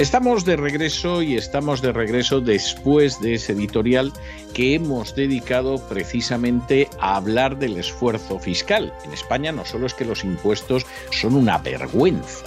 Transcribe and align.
Estamos 0.00 0.46
de 0.46 0.56
regreso 0.56 1.20
y 1.20 1.36
estamos 1.36 1.82
de 1.82 1.92
regreso 1.92 2.40
después 2.40 3.20
de 3.20 3.34
ese 3.34 3.52
editorial 3.52 4.14
que 4.54 4.74
hemos 4.74 5.14
dedicado 5.14 5.76
precisamente 5.90 6.88
a 7.00 7.16
hablar 7.16 7.58
del 7.58 7.76
esfuerzo 7.76 8.38
fiscal. 8.38 8.94
En 9.04 9.12
España 9.12 9.52
no 9.52 9.66
solo 9.66 9.86
es 9.86 9.92
que 9.92 10.06
los 10.06 10.24
impuestos 10.24 10.86
son 11.10 11.34
una 11.34 11.58
vergüenza, 11.58 12.46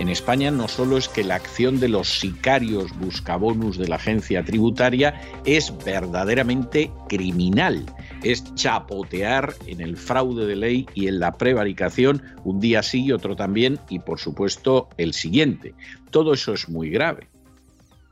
en 0.00 0.08
España 0.08 0.50
no 0.50 0.66
solo 0.66 0.96
es 0.96 1.10
que 1.10 1.22
la 1.22 1.34
acción 1.34 1.78
de 1.78 1.90
los 1.90 2.20
sicarios 2.20 2.90
buscabonus 2.98 3.76
de 3.76 3.86
la 3.86 3.96
agencia 3.96 4.42
tributaria 4.42 5.20
es 5.44 5.74
verdaderamente 5.84 6.90
criminal, 7.06 7.84
es 8.22 8.54
chapotear 8.54 9.54
en 9.66 9.82
el 9.82 9.98
fraude 9.98 10.46
de 10.46 10.56
ley 10.56 10.86
y 10.94 11.08
en 11.08 11.20
la 11.20 11.32
prevaricación 11.32 12.22
un 12.44 12.60
día 12.60 12.82
sí 12.82 13.04
y 13.04 13.12
otro 13.12 13.36
también 13.36 13.78
y 13.90 13.98
por 13.98 14.18
supuesto 14.18 14.88
el 14.96 15.12
siguiente. 15.12 15.74
Todo 16.10 16.34
eso 16.34 16.52
es 16.52 16.68
muy 16.68 16.90
grave. 16.90 17.28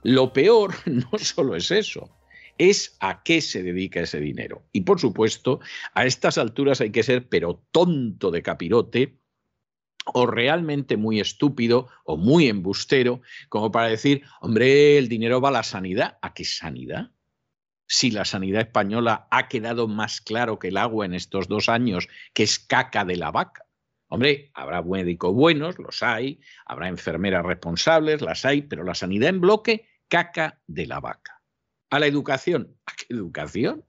Lo 0.03 0.33
peor 0.33 0.75
no 0.87 1.19
solo 1.19 1.57
es 1.57 1.71
eso, 1.71 2.09
es 2.59 2.97
a 3.01 3.23
qué 3.23 3.41
se 3.41 3.63
dedica 3.63 4.01
ese 4.01 4.21
dinero. 4.21 4.65
Y 4.73 4.83
por 4.83 5.01
supuesto, 5.01 5.61
a 5.95 6.05
estas 6.07 6.39
alturas 6.39 6.81
hay 6.81 6.91
que 6.91 7.03
ser 7.03 7.29
pero 7.29 7.63
tonto 7.71 8.31
de 8.31 8.43
capirote 8.43 9.19
o 10.07 10.27
realmente 10.27 10.97
muy 10.97 11.21
estúpido 11.21 11.89
o 12.05 12.17
muy 12.17 12.49
embustero, 12.49 13.21
como 13.49 13.71
para 13.71 13.89
decir, 13.89 14.23
hombre, 14.41 14.97
el 14.99 15.09
dinero 15.09 15.41
va 15.41 15.51
a 15.51 15.53
la 15.53 15.63
sanidad. 15.63 16.19
¿A 16.23 16.35
qué 16.35 16.45
sanidad? 16.45 17.11
Si 17.87 18.11
la 18.11 18.25
sanidad 18.25 18.63
española 18.63 19.29
ha 19.31 19.49
quedado 19.49 19.89
más 19.89 20.21
claro 20.21 20.59
que 20.59 20.69
el 20.69 20.77
agua 20.77 21.07
en 21.07 21.15
estos 21.15 21.49
dos 21.49 21.69
años, 21.69 22.09
que 22.35 22.43
es 22.43 22.59
caca 22.59 23.05
de 23.05 23.17
la 23.17 23.31
vaca. 23.31 23.68
Hombre, 24.09 24.51
habrá 24.55 24.83
médicos 24.83 25.35
buenos, 25.35 25.79
los 25.79 26.03
hay, 26.03 26.41
habrá 26.65 26.89
enfermeras 26.89 27.45
responsables, 27.45 28.23
las 28.23 28.45
hay, 28.45 28.63
pero 28.63 28.83
la 28.83 28.95
sanidad 28.95 29.29
en 29.29 29.41
bloque, 29.41 29.87
caca 30.09 30.63
de 30.67 30.87
la 30.87 31.01
vaca. 31.01 31.43
A 31.91 31.99
la 31.99 32.07
educación, 32.07 32.77
¿a 32.87 32.93
qué 32.93 33.15
educación? 33.15 33.85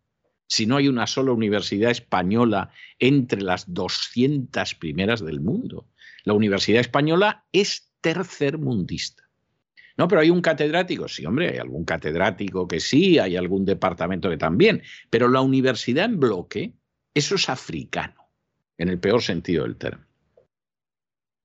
Si 0.47 0.65
no 0.65 0.77
hay 0.77 0.87
una 0.87 1.07
sola 1.07 1.31
universidad 1.31 1.91
española 1.91 2.71
entre 2.97 3.41
las 3.41 3.71
200 3.73 4.75
primeras 4.75 5.23
del 5.23 5.39
mundo. 5.41 5.87
La 6.23 6.33
Universidad 6.33 6.81
Española 6.81 7.45
es 7.51 7.91
tercermundista. 8.01 9.29
No, 9.95 10.07
pero 10.07 10.21
hay 10.21 10.31
un 10.31 10.41
catedrático. 10.41 11.07
Sí, 11.07 11.25
hombre, 11.25 11.49
hay 11.49 11.57
algún 11.57 11.85
catedrático 11.85 12.67
que 12.67 12.79
sí, 12.79 13.19
hay 13.19 13.35
algún 13.35 13.63
departamento 13.63 14.29
que 14.29 14.37
también. 14.37 14.81
Pero 15.09 15.29
la 15.29 15.41
universidad 15.41 16.05
en 16.05 16.19
bloque, 16.19 16.73
eso 17.13 17.35
es 17.35 17.47
africano, 17.47 18.29
en 18.77 18.89
el 18.89 18.99
peor 18.99 19.21
sentido 19.21 19.65
del 19.65 19.75
término. 19.75 20.08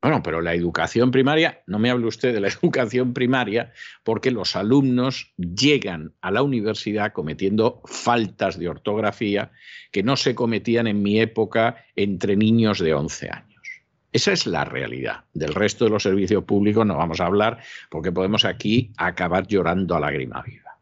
Bueno, 0.04 0.22
pero 0.22 0.42
la 0.42 0.52
educación 0.52 1.10
primaria, 1.10 1.62
no 1.66 1.78
me 1.78 1.88
hable 1.88 2.06
usted 2.06 2.34
de 2.34 2.40
la 2.40 2.48
educación 2.62 3.14
primaria, 3.14 3.72
porque 4.02 4.30
los 4.30 4.54
alumnos 4.54 5.32
llegan 5.38 6.12
a 6.20 6.30
la 6.30 6.42
universidad 6.42 7.14
cometiendo 7.14 7.80
faltas 7.86 8.58
de 8.58 8.68
ortografía 8.68 9.50
que 9.90 10.02
no 10.02 10.18
se 10.18 10.34
cometían 10.34 10.88
en 10.88 11.02
mi 11.02 11.20
época 11.20 11.86
entre 11.96 12.36
niños 12.36 12.80
de 12.80 12.92
11 12.92 13.30
años. 13.30 13.62
Esa 14.12 14.32
es 14.32 14.46
la 14.46 14.66
realidad. 14.66 15.24
Del 15.32 15.54
resto 15.54 15.86
de 15.86 15.92
los 15.92 16.02
servicios 16.02 16.44
públicos 16.44 16.84
no 16.84 16.98
vamos 16.98 17.22
a 17.22 17.26
hablar 17.26 17.62
porque 17.88 18.12
podemos 18.12 18.44
aquí 18.44 18.92
acabar 18.98 19.46
llorando 19.46 19.96
a 19.96 20.00
lágrima 20.00 20.42
viva. 20.42 20.78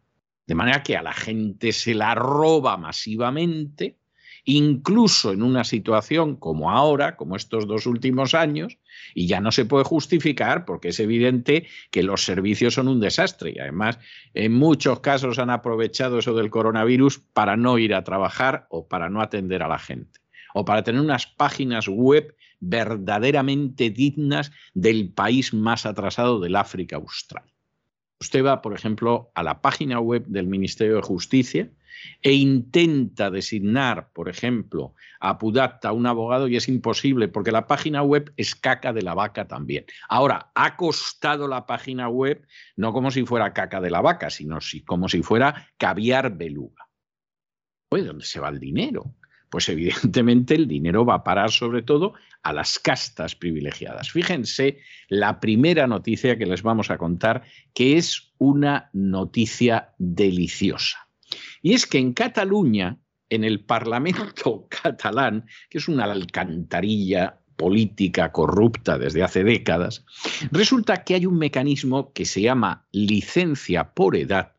De 0.48 0.56
manera 0.56 0.82
que 0.82 0.97
a 0.97 1.02
la 1.02 1.12
gente 1.12 1.70
se 1.70 1.94
la 1.94 2.16
roba 2.16 2.76
masivamente, 2.76 3.98
incluso 4.47 5.32
en 5.32 5.44
una 5.44 5.62
situación 5.62 6.34
como 6.34 6.72
ahora, 6.72 7.14
como 7.14 7.36
estos 7.36 7.68
dos 7.68 7.86
últimos 7.86 8.34
años, 8.34 8.78
y 9.14 9.26
ya 9.26 9.40
no 9.40 9.52
se 9.52 9.64
puede 9.64 9.84
justificar 9.84 10.64
porque 10.64 10.88
es 10.88 11.00
evidente 11.00 11.66
que 11.90 12.02
los 12.02 12.24
servicios 12.24 12.74
son 12.74 12.88
un 12.88 13.00
desastre 13.00 13.52
y 13.54 13.58
además 13.58 13.98
en 14.34 14.52
muchos 14.52 15.00
casos 15.00 15.38
han 15.38 15.50
aprovechado 15.50 16.18
eso 16.18 16.34
del 16.34 16.50
coronavirus 16.50 17.18
para 17.32 17.56
no 17.56 17.78
ir 17.78 17.94
a 17.94 18.04
trabajar 18.04 18.66
o 18.70 18.88
para 18.88 19.08
no 19.08 19.20
atender 19.20 19.62
a 19.62 19.68
la 19.68 19.78
gente 19.78 20.20
o 20.54 20.64
para 20.64 20.82
tener 20.82 21.00
unas 21.00 21.26
páginas 21.26 21.88
web 21.88 22.36
verdaderamente 22.60 23.91
dignas 23.91 24.52
del 24.74 25.12
país 25.12 25.52
más 25.52 25.86
atrasado 25.86 26.41
del 26.41 26.56
África 26.56 26.96
Austral. 26.96 27.44
Usted 28.20 28.44
va, 28.44 28.62
por 28.62 28.72
ejemplo, 28.72 29.32
a 29.34 29.42
la 29.42 29.60
página 29.60 29.98
web 29.98 30.24
del 30.26 30.46
Ministerio 30.46 30.96
de 30.96 31.02
Justicia 31.02 31.70
e 32.22 32.32
intenta 32.32 33.30
designar, 33.30 34.10
por 34.12 34.28
ejemplo, 34.28 34.94
a 35.20 35.38
Pudatta, 35.38 35.92
un 35.92 36.06
abogado, 36.06 36.48
y 36.48 36.56
es 36.56 36.69
imposible 36.69 37.28
porque 37.28 37.53
la 37.53 37.66
página 37.66 38.03
web 38.03 38.32
es 38.36 38.54
caca 38.54 38.92
de 38.92 39.03
la 39.03 39.14
vaca 39.14 39.47
también. 39.47 39.84
Ahora, 40.08 40.50
ha 40.54 40.76
costado 40.76 41.48
la 41.48 41.66
página 41.66 42.08
web 42.08 42.47
no 42.76 42.92
como 42.92 43.10
si 43.10 43.25
fuera 43.25 43.53
caca 43.53 43.80
de 43.80 43.91
la 43.91 44.00
vaca, 44.00 44.30
sino 44.30 44.58
como 44.86 45.08
si 45.08 45.22
fuera 45.22 45.69
caviar 45.76 46.36
beluga. 46.36 46.88
Oye, 47.91 48.04
¿dónde 48.04 48.24
se 48.24 48.41
va 48.41 48.48
el 48.48 48.59
dinero? 48.59 49.14
Pues 49.50 49.69
evidentemente 49.69 50.54
el 50.54 50.66
dinero 50.66 51.04
va 51.04 51.16
a 51.16 51.24
parar 51.24 51.50
sobre 51.50 51.82
todo 51.82 52.14
a 52.42 52.53
las 52.53 52.78
castas 52.78 53.36
privilegiadas. 53.36 54.10
Fíjense 54.10 54.78
la 55.09 55.41
primera 55.41 55.86
noticia 55.86 56.38
que 56.38 56.47
les 56.47 56.62
vamos 56.62 56.91
a 56.91 56.98
contar, 56.98 57.42
que 57.74 57.97
es 57.98 58.32
una 58.38 58.88
noticia 58.92 59.94
deliciosa. 59.98 61.01
Y 61.62 61.75
es 61.75 61.87
que 61.87 61.98
en 61.98 62.12
Cataluña, 62.12 62.98
en 63.31 63.44
el 63.44 63.65
Parlamento 63.65 64.66
catalán, 64.82 65.47
que 65.70 65.78
es 65.78 65.88
una 65.88 66.04
alcantarilla 66.04 67.38
política 67.56 68.32
corrupta 68.32 68.98
desde 68.98 69.22
hace 69.22 69.44
décadas, 69.44 70.04
resulta 70.50 71.04
que 71.04 71.15
hay 71.15 71.26
un 71.26 71.38
mecanismo 71.38 72.12
que 72.12 72.25
se 72.25 72.41
llama 72.41 72.87
licencia 72.92 73.92
por 73.92 74.16
edad, 74.16 74.53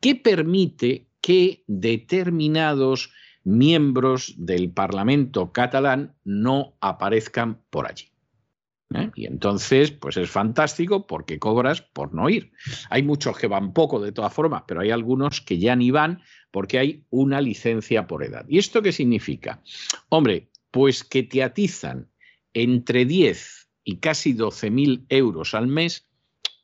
que 0.00 0.14
permite 0.14 1.06
que 1.20 1.64
determinados 1.66 3.12
miembros 3.44 4.34
del 4.36 4.70
Parlamento 4.70 5.52
catalán 5.52 6.14
no 6.24 6.74
aparezcan 6.80 7.62
por 7.70 7.86
allí. 7.86 8.08
¿Eh? 8.94 9.10
Y 9.14 9.26
entonces, 9.26 9.90
pues 9.90 10.16
es 10.16 10.30
fantástico 10.30 11.06
porque 11.06 11.38
cobras 11.38 11.82
por 11.82 12.14
no 12.14 12.28
ir. 12.28 12.52
Hay 12.90 13.02
muchos 13.02 13.38
que 13.38 13.46
van 13.46 13.72
poco 13.72 14.00
de 14.00 14.12
todas 14.12 14.32
formas, 14.32 14.64
pero 14.66 14.80
hay 14.80 14.90
algunos 14.90 15.40
que 15.40 15.58
ya 15.58 15.76
ni 15.76 15.90
van 15.90 16.22
porque 16.50 16.78
hay 16.78 17.04
una 17.10 17.40
licencia 17.40 18.06
por 18.06 18.24
edad. 18.24 18.44
¿Y 18.48 18.58
esto 18.58 18.82
qué 18.82 18.92
significa? 18.92 19.62
Hombre, 20.08 20.50
pues 20.70 21.04
que 21.04 21.22
te 21.22 21.42
atizan 21.42 22.08
entre 22.54 23.04
10 23.04 23.68
y 23.84 23.96
casi 23.98 24.32
12 24.32 24.70
mil 24.70 25.06
euros 25.08 25.54
al 25.54 25.66
mes, 25.66 26.08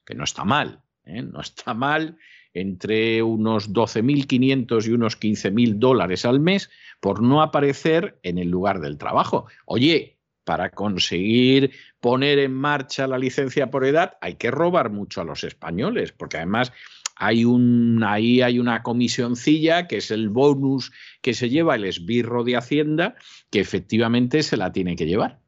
que 0.04 0.14
no 0.14 0.24
está 0.24 0.44
mal, 0.44 0.82
¿eh? 1.04 1.22
no 1.22 1.40
está 1.40 1.74
mal 1.74 2.18
entre 2.54 3.22
unos 3.22 3.72
12.500 3.72 4.86
y 4.86 4.90
unos 4.90 5.20
15.000 5.20 5.78
dólares 5.78 6.24
al 6.24 6.38
mes 6.38 6.70
por 7.00 7.20
no 7.20 7.42
aparecer 7.42 8.18
en 8.22 8.38
el 8.38 8.48
lugar 8.48 8.80
del 8.80 8.96
trabajo. 8.96 9.46
Oye, 9.66 10.13
para 10.44 10.70
conseguir 10.70 11.72
poner 12.00 12.38
en 12.38 12.52
marcha 12.52 13.06
la 13.06 13.18
licencia 13.18 13.70
por 13.70 13.84
edad 13.84 14.18
hay 14.20 14.34
que 14.34 14.50
robar 14.50 14.90
mucho 14.90 15.20
a 15.20 15.24
los 15.24 15.44
españoles, 15.44 16.12
porque 16.12 16.36
además 16.36 16.72
hay 17.16 17.44
un, 17.44 18.02
ahí 18.04 18.42
hay 18.42 18.58
una 18.58 18.82
comisioncilla 18.82 19.86
que 19.86 19.98
es 19.98 20.10
el 20.10 20.28
bonus 20.28 20.92
que 21.22 21.34
se 21.34 21.48
lleva 21.48 21.76
el 21.76 21.84
esbirro 21.84 22.44
de 22.44 22.56
Hacienda, 22.56 23.14
que 23.50 23.60
efectivamente 23.60 24.42
se 24.42 24.56
la 24.56 24.72
tiene 24.72 24.96
que 24.96 25.06
llevar. 25.06 25.40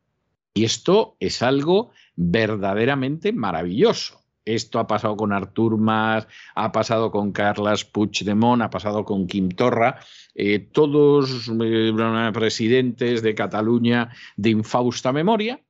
Y 0.54 0.64
esto 0.64 1.16
es 1.20 1.42
algo 1.42 1.90
verdaderamente 2.14 3.32
maravilloso. 3.32 4.25
Esto 4.46 4.78
ha 4.78 4.86
pasado 4.86 5.16
con 5.16 5.32
Artur 5.32 5.76
Mas, 5.76 6.26
ha 6.54 6.70
pasado 6.70 7.10
con 7.10 7.32
Carles 7.32 7.84
Puigdemont, 7.84 8.62
ha 8.62 8.70
pasado 8.70 9.04
con 9.04 9.26
Quim 9.26 9.50
Torra, 9.50 9.98
eh, 10.34 10.60
todos 10.60 11.50
eh, 11.62 12.30
presidentes 12.32 13.22
de 13.22 13.34
Cataluña 13.34 14.10
de 14.36 14.50
infausta 14.50 15.12
memoria. 15.12 15.60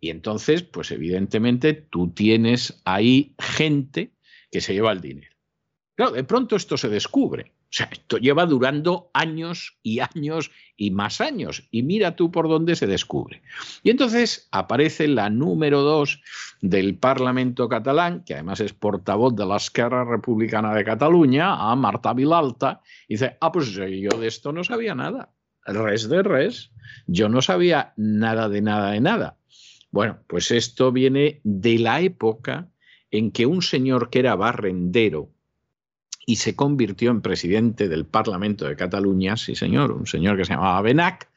Y 0.00 0.10
entonces, 0.10 0.62
pues 0.62 0.90
evidentemente 0.90 1.72
tú 1.72 2.10
tienes 2.10 2.80
ahí 2.84 3.34
gente 3.38 4.12
que 4.50 4.60
se 4.60 4.74
lleva 4.74 4.92
el 4.92 5.00
dinero. 5.00 5.34
Claro, 5.96 6.12
de 6.12 6.24
pronto 6.24 6.56
esto 6.56 6.76
se 6.76 6.90
descubre. 6.90 7.52
Sea, 7.76 7.90
esto 7.92 8.16
lleva 8.16 8.46
durando 8.46 9.10
años 9.12 9.76
y 9.82 10.00
años 10.00 10.50
y 10.78 10.92
más 10.92 11.20
años. 11.20 11.68
Y 11.70 11.82
mira 11.82 12.16
tú 12.16 12.30
por 12.30 12.48
dónde 12.48 12.74
se 12.74 12.86
descubre. 12.86 13.42
Y 13.82 13.90
entonces 13.90 14.48
aparece 14.50 15.06
la 15.08 15.28
número 15.28 15.82
dos 15.82 16.22
del 16.62 16.96
Parlamento 16.96 17.68
catalán, 17.68 18.24
que 18.24 18.32
además 18.32 18.60
es 18.60 18.72
portavoz 18.72 19.36
de 19.36 19.44
la 19.44 19.56
Esquerra 19.58 20.06
Republicana 20.06 20.72
de 20.72 20.84
Cataluña, 20.84 21.70
a 21.70 21.76
Marta 21.76 22.14
Vilalta, 22.14 22.80
y 23.08 23.16
dice, 23.16 23.36
ah, 23.42 23.52
pues 23.52 23.72
yo 23.72 24.18
de 24.18 24.26
esto 24.26 24.52
no 24.52 24.64
sabía 24.64 24.94
nada. 24.94 25.34
Res 25.66 26.08
de 26.08 26.22
res. 26.22 26.72
Yo 27.06 27.28
no 27.28 27.42
sabía 27.42 27.92
nada 27.98 28.48
de 28.48 28.62
nada 28.62 28.92
de 28.92 29.02
nada. 29.02 29.36
Bueno, 29.90 30.20
pues 30.26 30.50
esto 30.50 30.92
viene 30.92 31.42
de 31.44 31.78
la 31.78 32.00
época 32.00 32.70
en 33.10 33.32
que 33.32 33.44
un 33.44 33.60
señor 33.60 34.08
que 34.08 34.20
era 34.20 34.34
barrendero, 34.34 35.35
y 36.26 36.36
se 36.36 36.56
convirtió 36.56 37.12
en 37.12 37.22
presidente 37.22 37.88
del 37.88 38.04
Parlamento 38.04 38.66
de 38.66 38.74
Cataluña, 38.74 39.36
sí 39.36 39.54
señor, 39.54 39.92
un 39.92 40.08
señor 40.08 40.36
que 40.36 40.44
se 40.44 40.54
llamaba 40.54 40.82
Benac. 40.82 41.30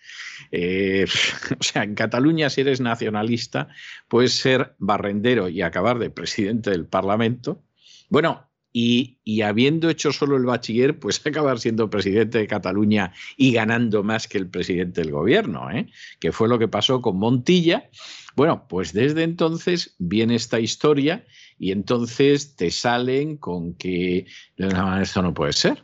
Eh, 0.51 1.05
o 1.59 1.63
sea, 1.63 1.83
en 1.83 1.93
Cataluña 1.93 2.49
si 2.49 2.61
eres 2.61 2.81
nacionalista 2.81 3.69
puedes 4.07 4.33
ser 4.33 4.73
barrendero 4.79 5.47
y 5.47 5.61
acabar 5.61 5.99
de 5.99 6.09
presidente 6.09 6.71
del 6.71 6.87
Parlamento. 6.87 7.61
Bueno, 8.09 8.49
y, 8.71 9.41
habiendo 9.41 9.89
hecho 9.89 10.11
solo 10.11 10.37
el 10.37 10.45
bachiller, 10.45 10.99
pues 10.99 11.21
acabar 11.25 11.59
siendo 11.59 11.89
presidente 11.89 12.39
de 12.39 12.47
Cataluña 12.47 13.13
y 13.37 13.51
ganando 13.51 14.03
más 14.03 14.27
que 14.27 14.39
el 14.39 14.47
presidente 14.47 15.01
del 15.01 15.11
gobierno, 15.11 15.69
¿eh? 15.71 15.87
que 16.19 16.31
fue 16.31 16.47
lo 16.47 16.57
que 16.57 16.67
pasó 16.67 17.01
con 17.01 17.17
Montilla. 17.17 17.89
Bueno, 18.35 18.67
pues 18.67 18.93
desde 18.93 19.23
entonces 19.23 19.95
viene 19.99 20.35
esta 20.35 20.59
historia 20.59 21.25
y 21.59 21.71
entonces 21.71 22.55
te 22.55 22.71
salen 22.71 23.37
con 23.37 23.73
que 23.75 24.25
esto 25.01 25.21
no 25.21 25.33
puede 25.33 25.53
ser. 25.53 25.83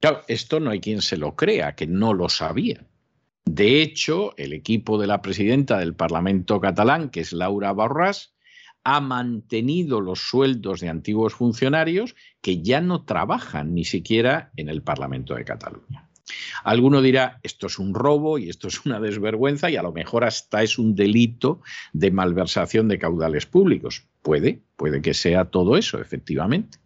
Claro, 0.00 0.22
esto 0.26 0.58
no 0.58 0.70
hay 0.70 0.80
quien 0.80 1.02
se 1.02 1.16
lo 1.16 1.36
crea, 1.36 1.74
que 1.74 1.86
no 1.86 2.14
lo 2.14 2.28
sabía. 2.28 2.84
De 3.44 3.80
hecho, 3.80 4.36
el 4.36 4.52
equipo 4.52 4.98
de 4.98 5.06
la 5.06 5.22
presidenta 5.22 5.78
del 5.78 5.94
Parlamento 5.94 6.60
catalán, 6.60 7.10
que 7.10 7.20
es 7.20 7.32
Laura 7.32 7.72
Borràs, 7.72 8.32
ha 8.82 9.00
mantenido 9.00 10.00
los 10.00 10.20
sueldos 10.20 10.80
de 10.80 10.88
antiguos 10.88 11.34
funcionarios 11.34 12.14
que 12.40 12.62
ya 12.62 12.80
no 12.80 13.04
trabajan 13.04 13.74
ni 13.74 13.84
siquiera 13.84 14.52
en 14.56 14.68
el 14.68 14.82
Parlamento 14.82 15.34
de 15.34 15.44
Cataluña. 15.44 16.05
Alguno 16.64 17.02
dirá, 17.02 17.38
esto 17.42 17.68
es 17.68 17.78
un 17.78 17.94
robo 17.94 18.38
y 18.38 18.48
esto 18.48 18.68
es 18.68 18.84
una 18.84 19.00
desvergüenza 19.00 19.70
y 19.70 19.76
a 19.76 19.82
lo 19.82 19.92
mejor 19.92 20.24
hasta 20.24 20.62
es 20.62 20.78
un 20.78 20.94
delito 20.94 21.62
de 21.92 22.10
malversación 22.10 22.88
de 22.88 22.98
caudales 22.98 23.46
públicos. 23.46 24.06
Puede, 24.22 24.62
puede 24.76 25.00
que 25.00 25.14
sea 25.14 25.44
todo 25.46 25.76
eso, 25.76 26.00
efectivamente. 26.00 26.78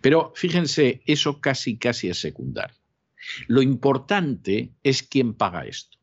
Pero 0.00 0.32
fíjense, 0.34 1.02
eso 1.06 1.40
casi, 1.40 1.78
casi 1.78 2.08
es 2.08 2.20
secundario. 2.20 2.76
Lo 3.48 3.60
importante 3.62 4.72
es 4.82 5.02
quién 5.02 5.34
paga 5.34 5.66
esto. 5.66 5.98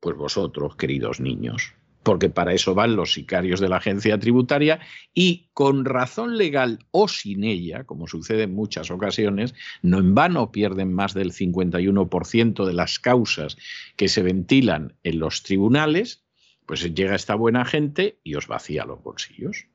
Pues 0.00 0.16
vosotros, 0.16 0.76
queridos 0.76 1.20
niños, 1.20 1.74
porque 2.08 2.30
para 2.30 2.54
eso 2.54 2.74
van 2.74 2.96
los 2.96 3.12
sicarios 3.12 3.60
de 3.60 3.68
la 3.68 3.76
agencia 3.76 4.18
tributaria 4.18 4.80
y 5.12 5.50
con 5.52 5.84
razón 5.84 6.38
legal 6.38 6.78
o 6.90 7.06
sin 7.06 7.44
ella, 7.44 7.84
como 7.84 8.06
sucede 8.06 8.44
en 8.44 8.54
muchas 8.54 8.90
ocasiones, 8.90 9.54
no 9.82 9.98
en 9.98 10.14
vano 10.14 10.50
pierden 10.50 10.90
más 10.90 11.12
del 11.12 11.32
51% 11.32 12.64
de 12.64 12.72
las 12.72 12.98
causas 12.98 13.58
que 13.96 14.08
se 14.08 14.22
ventilan 14.22 14.94
en 15.02 15.18
los 15.18 15.42
tribunales, 15.42 16.24
pues 16.64 16.82
llega 16.94 17.14
esta 17.14 17.34
buena 17.34 17.66
gente 17.66 18.18
y 18.24 18.36
os 18.36 18.46
vacía 18.46 18.86
los 18.86 19.02
bolsillos. 19.02 19.66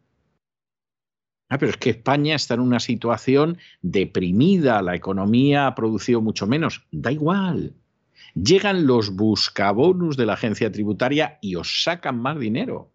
Ah, 1.50 1.59
pero 1.59 1.69
es 1.69 1.77
que 1.77 1.91
España 1.91 2.33
está 2.33 2.56
en 2.56 2.62
una 2.62 2.80
situación 2.80 3.59
deprimida, 3.83 4.81
la 4.81 4.95
economía 4.95 5.68
ha 5.68 5.75
producido 5.75 6.19
mucho 6.19 6.47
menos. 6.47 6.88
Da 6.91 7.12
igual. 7.12 7.75
Llegan 8.35 8.88
los 8.88 9.15
buscabonus 9.15 10.18
de 10.18 10.25
la 10.25 10.33
agencia 10.33 10.71
tributaria 10.71 11.38
y 11.41 11.56
os 11.56 11.83
sacan 11.83 12.19
más 12.19 12.39
dinero. 12.39 12.91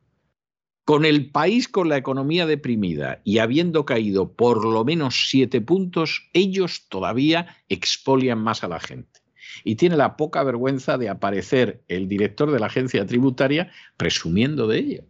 Con 0.84 1.04
el 1.04 1.30
país 1.30 1.68
con 1.68 1.88
la 1.88 1.96
economía 1.96 2.46
deprimida 2.46 3.20
y 3.22 3.38
habiendo 3.38 3.84
caído 3.84 4.32
por 4.32 4.64
lo 4.64 4.84
menos 4.84 5.28
siete 5.28 5.60
puntos, 5.60 6.28
ellos 6.32 6.88
todavía 6.88 7.56
expolian 7.68 8.38
más 8.38 8.64
a 8.64 8.68
la 8.68 8.80
gente. 8.80 9.20
Y 9.64 9.76
tiene 9.76 9.96
la 9.96 10.16
poca 10.16 10.42
vergüenza 10.42 10.98
de 10.98 11.08
aparecer 11.08 11.84
el 11.88 12.08
director 12.08 12.50
de 12.50 12.58
la 12.58 12.66
agencia 12.66 13.06
tributaria 13.06 13.70
presumiendo 13.96 14.66
de 14.66 14.78
ello. 14.78 15.02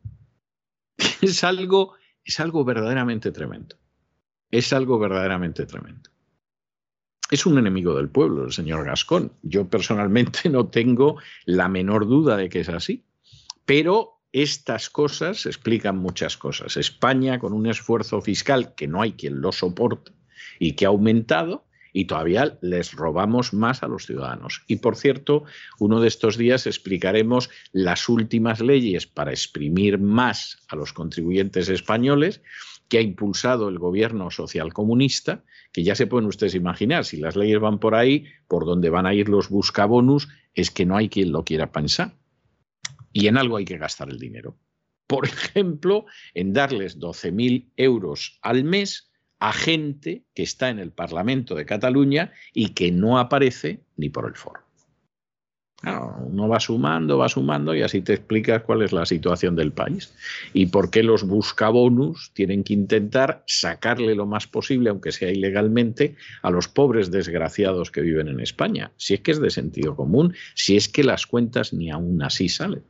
Es 1.22 1.44
algo 1.44 1.94
es 2.28 2.40
algo 2.40 2.62
verdaderamente 2.62 3.32
tremendo. 3.32 3.76
Es 4.50 4.75
algo 4.75 4.98
verdaderamente 4.98 5.64
tremendo. 5.64 6.10
Es 7.30 7.44
un 7.44 7.58
enemigo 7.58 7.94
del 7.94 8.08
pueblo, 8.08 8.44
el 8.44 8.52
señor 8.52 8.84
Gascón. 8.84 9.32
Yo 9.42 9.69
personalmente 9.69 10.48
no 10.50 10.69
tengo 10.69 11.19
la 11.44 11.69
menor 11.69 12.06
duda 12.06 12.36
de 12.36 12.48
que 12.48 12.60
es 12.60 12.69
así. 12.69 13.04
Pero 13.64 14.22
estas 14.32 14.88
cosas 14.90 15.46
explican 15.46 15.98
muchas 15.98 16.36
cosas. 16.36 16.76
España, 16.76 17.38
con 17.38 17.52
un 17.52 17.66
esfuerzo 17.66 18.20
fiscal 18.20 18.75
que 18.75 18.88
no 18.88 19.02
hay 19.02 19.12
quien 19.12 19.40
lo 19.40 19.52
soporte 19.52 20.12
y 20.58 20.72
que 20.72 20.86
ha 20.86 20.88
aumentado, 20.88 21.66
y 21.92 22.04
todavía 22.04 22.58
les 22.60 22.92
robamos 22.92 23.52
más 23.52 23.82
a 23.82 23.88
los 23.88 24.06
ciudadanos. 24.06 24.62
Y 24.66 24.76
por 24.76 24.96
cierto, 24.96 25.44
uno 25.78 26.00
de 26.00 26.08
estos 26.08 26.36
días 26.36 26.66
explicaremos 26.66 27.50
las 27.72 28.08
últimas 28.08 28.60
leyes 28.60 29.06
para 29.06 29.32
exprimir 29.32 29.98
más 29.98 30.58
a 30.69 30.76
los 30.76 30.92
contribuyentes 30.92 31.69
españoles 31.69 32.42
que 32.88 32.98
ha 32.98 33.02
impulsado 33.02 33.69
el 33.69 33.78
gobierno 33.78 34.30
socialcomunista, 34.30 35.44
que 35.73 35.85
ya 35.85 35.94
se 35.94 36.06
pueden 36.06 36.29
ustedes 36.29 36.55
imaginar, 36.55 37.05
si 37.05 37.17
las 37.19 37.37
leyes 37.37 37.61
van 37.61 37.79
por 37.79 37.94
ahí, 37.94 38.26
por 38.47 38.65
donde 38.65 38.91
van 38.91 39.06
a 39.06 39.15
ir 39.15 39.29
los 39.29 39.49
buscabonus, 39.49 40.29
es 40.55 40.70
que 40.70 40.87
no 40.87 40.97
hay 40.97 41.09
quien 41.09 41.32
lo 41.32 41.44
quiera 41.44 41.73
pensar. 41.73 42.17
Y 43.12 43.26
en 43.26 43.37
algo 43.37 43.56
hay 43.56 43.65
que 43.65 43.79
gastar 43.79 44.11
el 44.11 44.19
dinero. 44.19 44.56
Por 45.06 45.25
ejemplo, 45.26 46.06
en 46.35 46.53
darles 46.53 46.99
12.000 46.99 47.73
euros 47.76 48.38
al 48.43 48.65
mes 48.65 49.11
a 49.41 49.53
gente 49.53 50.25
que 50.35 50.43
está 50.43 50.69
en 50.69 50.79
el 50.79 50.93
Parlamento 50.93 51.55
de 51.55 51.65
Cataluña 51.65 52.32
y 52.53 52.71
que 52.71 52.91
no 52.91 53.19
aparece 53.19 53.85
ni 53.97 54.09
por 54.09 54.26
el 54.26 54.35
foro. 54.35 54.68
Uno 55.82 56.48
va 56.48 56.58
sumando, 56.58 57.19
va 57.19 57.28
sumando 57.28 57.75
y 57.75 57.82
así 57.82 58.00
te 58.00 58.14
explicas 58.14 58.62
cuál 58.62 58.82
es 58.82 58.92
la 58.92 59.06
situación 59.06 59.54
del 59.54 59.72
país 59.72 60.12
y 60.52 60.66
por 60.66 60.90
qué 60.90 61.04
los 61.04 61.22
buscabonus 61.22 62.32
tienen 62.34 62.64
que 62.64 62.75
intentar 62.75 63.44
sacarle 63.46 64.16
lo 64.16 64.26
más 64.26 64.48
posible, 64.48 64.90
aunque 64.90 65.12
sea 65.12 65.30
ilegalmente, 65.30 66.16
a 66.42 66.50
los 66.50 66.66
pobres 66.66 67.10
desgraciados 67.10 67.92
que 67.92 68.00
viven 68.00 68.28
en 68.28 68.40
España. 68.40 68.90
Si 68.96 69.14
es 69.14 69.20
que 69.20 69.30
es 69.30 69.40
de 69.40 69.50
sentido 69.50 69.94
común, 69.94 70.34
si 70.54 70.76
es 70.76 70.88
que 70.88 71.04
las 71.04 71.26
cuentas 71.26 71.72
ni 71.72 71.90
aún 71.90 72.22
así 72.22 72.48
salen. 72.48 72.82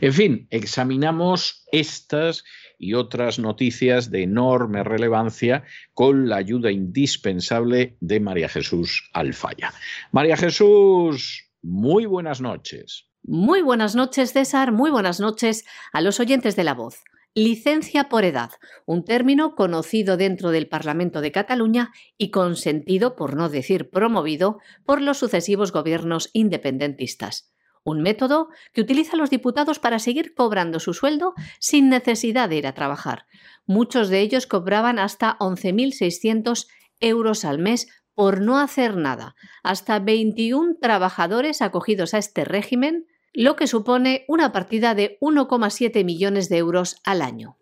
En 0.00 0.12
fin, 0.12 0.46
examinamos 0.50 1.64
estas 1.72 2.44
y 2.78 2.94
otras 2.94 3.38
noticias 3.38 4.10
de 4.10 4.22
enorme 4.22 4.84
relevancia 4.84 5.64
con 5.94 6.28
la 6.28 6.36
ayuda 6.36 6.70
indispensable 6.70 7.96
de 8.00 8.20
María 8.20 8.48
Jesús 8.48 9.10
Alfaya. 9.12 9.72
María 10.12 10.36
Jesús, 10.36 11.47
muy 11.62 12.06
buenas 12.06 12.40
noches. 12.40 13.08
Muy 13.22 13.62
buenas 13.62 13.94
noches, 13.94 14.32
César. 14.32 14.72
Muy 14.72 14.90
buenas 14.90 15.20
noches 15.20 15.64
a 15.92 16.00
los 16.00 16.20
oyentes 16.20 16.56
de 16.56 16.64
la 16.64 16.74
voz. 16.74 17.02
Licencia 17.34 18.08
por 18.08 18.24
edad, 18.24 18.50
un 18.86 19.04
término 19.04 19.54
conocido 19.54 20.16
dentro 20.16 20.50
del 20.50 20.68
Parlamento 20.68 21.20
de 21.20 21.30
Cataluña 21.30 21.92
y 22.16 22.30
consentido, 22.30 23.16
por 23.16 23.36
no 23.36 23.48
decir 23.48 23.90
promovido, 23.90 24.58
por 24.84 25.02
los 25.02 25.18
sucesivos 25.18 25.72
gobiernos 25.72 26.30
independentistas 26.32 27.52
un 27.88 28.02
método 28.02 28.48
que 28.72 28.80
utilizan 28.80 29.18
los 29.18 29.30
diputados 29.30 29.78
para 29.78 29.98
seguir 29.98 30.34
cobrando 30.34 30.78
su 30.78 30.94
sueldo 30.94 31.34
sin 31.58 31.88
necesidad 31.88 32.48
de 32.48 32.56
ir 32.56 32.66
a 32.66 32.74
trabajar. 32.74 33.26
Muchos 33.66 34.08
de 34.08 34.20
ellos 34.20 34.46
cobraban 34.46 34.98
hasta 34.98 35.38
11.600 35.38 36.68
euros 37.00 37.44
al 37.44 37.58
mes 37.58 37.88
por 38.18 38.40
no 38.40 38.58
hacer 38.58 38.96
nada, 38.96 39.36
hasta 39.62 40.00
21 40.00 40.78
trabajadores 40.82 41.62
acogidos 41.62 42.14
a 42.14 42.18
este 42.18 42.44
régimen, 42.44 43.06
lo 43.32 43.54
que 43.54 43.68
supone 43.68 44.24
una 44.26 44.50
partida 44.50 44.96
de 44.96 45.18
1,7 45.20 46.04
millones 46.04 46.48
de 46.48 46.56
euros 46.56 46.96
al 47.04 47.22
año 47.22 47.58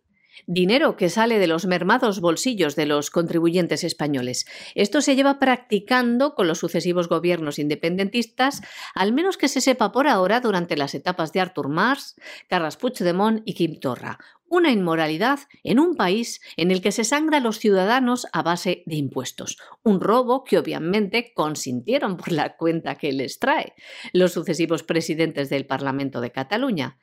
dinero 0.47 0.97
que 0.97 1.09
sale 1.09 1.39
de 1.39 1.47
los 1.47 1.67
mermados 1.67 2.21
bolsillos 2.21 2.77
de 2.77 2.87
los 2.87 3.11
contribuyentes 3.11 3.85
españoles. 3.85 4.47
Esto 4.75 5.01
se 5.01 5.17
lleva 5.17 5.39
practicando 5.39 6.35
con 6.35 6.49
los 6.49 6.59
sucesivos 6.59 7.09
gobiernos 7.09 7.59
independentistas, 7.59 8.63
al 8.95 9.13
menos 9.13 9.37
que 9.37 9.49
se 9.49 9.61
sepa 9.61 9.93
por 9.93 10.09
ahora 10.09 10.41
durante 10.41 10.77
las 10.77 10.95
etapas 10.95 11.33
de 11.33 11.41
Artur 11.41 11.69
Mas, 11.69 12.17
Carles 12.49 12.77
Puigdemont 12.77 13.43
y 13.45 13.55
Quim 13.55 13.81
Torra. 13.81 14.19
una 14.49 14.71
inmoralidad 14.71 15.41
en 15.65 15.81
un 15.81 15.97
país 15.97 16.41
en 16.57 16.71
el 16.71 16.81
que 16.81 16.93
se 16.93 17.05
sangra 17.05 17.39
a 17.39 17.41
los 17.41 17.59
ciudadanos 17.59 18.27
a 18.33 18.43
base 18.43 18.85
de 18.87 18.97
impuestos, 18.97 19.59
un 19.83 20.01
robo 20.01 20.45
que 20.45 20.59
obviamente 20.59 21.33
consintieron 21.35 22.17
por 22.17 22.31
la 22.31 22.57
cuenta 22.57 22.95
que 22.95 23.13
les 23.13 23.39
trae 23.41 23.75
los 24.13 24.33
sucesivos 24.33 24.83
presidentes 24.85 25.51
del 25.51 25.67
Parlamento 25.67 26.21
de 26.21 26.31
Cataluña, 26.31 26.99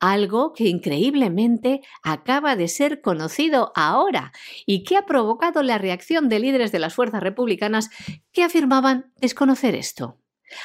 algo 0.00 0.52
que 0.52 0.64
increíblemente 0.64 1.82
acaba 2.02 2.56
de 2.56 2.68
ser 2.68 3.00
conocido 3.00 3.72
ahora 3.74 4.32
y 4.66 4.84
que 4.84 4.96
ha 4.96 5.06
provocado 5.06 5.62
la 5.62 5.78
reacción 5.78 6.28
de 6.28 6.38
líderes 6.38 6.72
de 6.72 6.78
las 6.78 6.94
fuerzas 6.94 7.22
republicanas 7.22 7.90
que 8.32 8.42
afirmaban 8.42 9.12
desconocer 9.20 9.74
esto. 9.74 10.18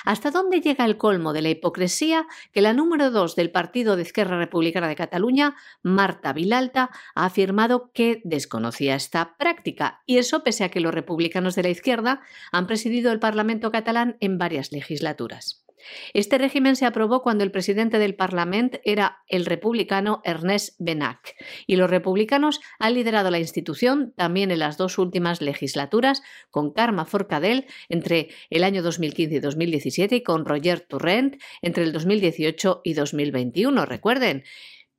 ¿Hasta 0.05 0.31
dónde 0.31 0.61
llega 0.61 0.85
el 0.85 0.97
colmo 0.97 1.33
de 1.33 1.41
la 1.41 1.49
hipocresía 1.49 2.27
que 2.51 2.61
la 2.61 2.73
número 2.73 3.11
dos 3.11 3.35
del 3.35 3.51
Partido 3.51 3.95
de 3.95 4.03
Izquierda 4.03 4.37
Republicana 4.37 4.87
de 4.87 4.95
Cataluña, 4.95 5.55
Marta 5.81 6.33
Vilalta, 6.33 6.89
ha 7.15 7.25
afirmado 7.25 7.91
que 7.93 8.21
desconocía 8.23 8.95
esta 8.95 9.37
práctica? 9.37 10.01
Y 10.05 10.17
eso 10.17 10.43
pese 10.43 10.63
a 10.63 10.69
que 10.69 10.79
los 10.79 10.93
republicanos 10.93 11.55
de 11.55 11.63
la 11.63 11.69
izquierda 11.69 12.21
han 12.51 12.67
presidido 12.67 13.11
el 13.11 13.19
Parlamento 13.19 13.71
catalán 13.71 14.17
en 14.19 14.37
varias 14.37 14.71
legislaturas. 14.71 15.65
Este 16.13 16.37
régimen 16.37 16.75
se 16.75 16.85
aprobó 16.85 17.21
cuando 17.21 17.43
el 17.43 17.51
presidente 17.51 17.99
del 17.99 18.15
Parlamento 18.15 18.79
era 18.83 19.19
el 19.27 19.45
republicano 19.45 20.21
Ernest 20.23 20.75
Benac 20.79 21.35
y 21.67 21.75
los 21.75 21.89
republicanos 21.89 22.59
han 22.79 22.93
liderado 22.93 23.31
la 23.31 23.39
institución 23.39 24.13
también 24.15 24.51
en 24.51 24.59
las 24.59 24.77
dos 24.77 24.97
últimas 24.97 25.41
legislaturas 25.41 26.21
con 26.49 26.71
Karma 26.71 27.05
Forcadell 27.05 27.65
entre 27.89 28.29
el 28.49 28.63
año 28.63 28.83
2015 28.83 29.35
y 29.35 29.39
2017 29.39 30.15
y 30.17 30.23
con 30.23 30.45
Roger 30.45 30.81
Torrent 30.81 31.41
entre 31.61 31.83
el 31.83 31.93
2018 31.93 32.81
y 32.83 32.93
2021. 32.93 33.85
Recuerden, 33.85 34.43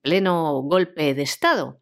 pleno 0.02 0.62
golpe 0.62 1.14
de 1.14 1.22
Estado. 1.22 1.80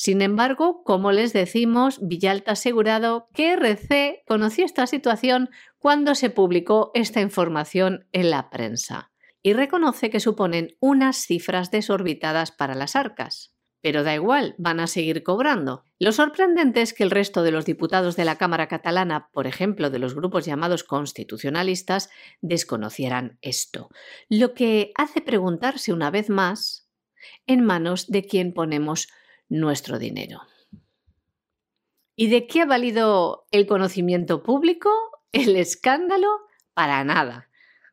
Sin 0.00 0.22
embargo, 0.22 0.82
como 0.82 1.12
les 1.12 1.34
decimos, 1.34 1.98
Villalta 2.00 2.52
asegurado 2.52 3.28
que 3.34 3.52
RC 3.52 4.22
conoció 4.26 4.64
esta 4.64 4.86
situación 4.86 5.50
cuando 5.80 6.14
se 6.14 6.28
publicó 6.28 6.90
esta 6.94 7.22
información 7.22 8.06
en 8.12 8.30
la 8.30 8.50
prensa 8.50 9.10
y 9.42 9.54
reconoce 9.54 10.10
que 10.10 10.20
suponen 10.20 10.76
unas 10.78 11.16
cifras 11.16 11.70
desorbitadas 11.70 12.52
para 12.52 12.74
las 12.74 12.94
arcas. 12.94 13.56
Pero 13.80 14.04
da 14.04 14.14
igual, 14.14 14.54
van 14.58 14.78
a 14.78 14.86
seguir 14.86 15.22
cobrando. 15.22 15.84
Lo 15.98 16.12
sorprendente 16.12 16.82
es 16.82 16.92
que 16.92 17.02
el 17.02 17.10
resto 17.10 17.42
de 17.42 17.50
los 17.50 17.64
diputados 17.64 18.14
de 18.14 18.26
la 18.26 18.36
Cámara 18.36 18.68
catalana, 18.68 19.30
por 19.32 19.46
ejemplo, 19.46 19.88
de 19.88 19.98
los 19.98 20.14
grupos 20.14 20.44
llamados 20.44 20.84
constitucionalistas, 20.84 22.10
desconocieran 22.42 23.38
esto, 23.40 23.88
lo 24.28 24.52
que 24.52 24.92
hace 24.96 25.22
preguntarse 25.22 25.94
una 25.94 26.10
vez 26.10 26.28
más 26.28 26.90
en 27.46 27.64
manos 27.64 28.06
de 28.08 28.26
quién 28.26 28.52
ponemos 28.52 29.08
nuestro 29.48 29.98
dinero. 29.98 30.42
¿Y 32.16 32.28
de 32.28 32.46
qué 32.46 32.60
ha 32.60 32.66
valido 32.66 33.46
el 33.50 33.66
conocimiento 33.66 34.42
público? 34.42 34.90
¿El 35.32 35.56
escándalo? 35.56 36.28
Para 36.74 37.04
nada. 37.04 37.48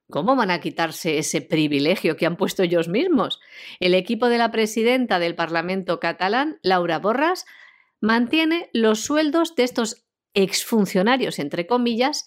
¿Cómo 0.10 0.36
van 0.36 0.52
a 0.52 0.62
quitarse 0.62 1.18
ese 1.18 1.42
privilegio 1.42 2.16
que 2.16 2.26
han 2.26 2.38
puesto 2.38 2.64
ellos 2.64 2.88
mismos? 2.88 3.42
El 3.80 3.94
equipo 3.94 4.30
de 4.30 4.38
la 4.38 4.52
presidenta 4.52 5.20
del 5.20 5.36
Parlamento 5.36 6.00
catalán, 6.00 6.60
Laura 6.64 7.00
Borras, 7.00 7.46
mantiene 8.00 8.70
los 8.74 9.02
sueldos 9.02 9.56
de 9.56 9.64
estos 9.64 10.06
exfuncionarios, 10.34 11.40
entre 11.40 11.68
comillas, 11.68 12.26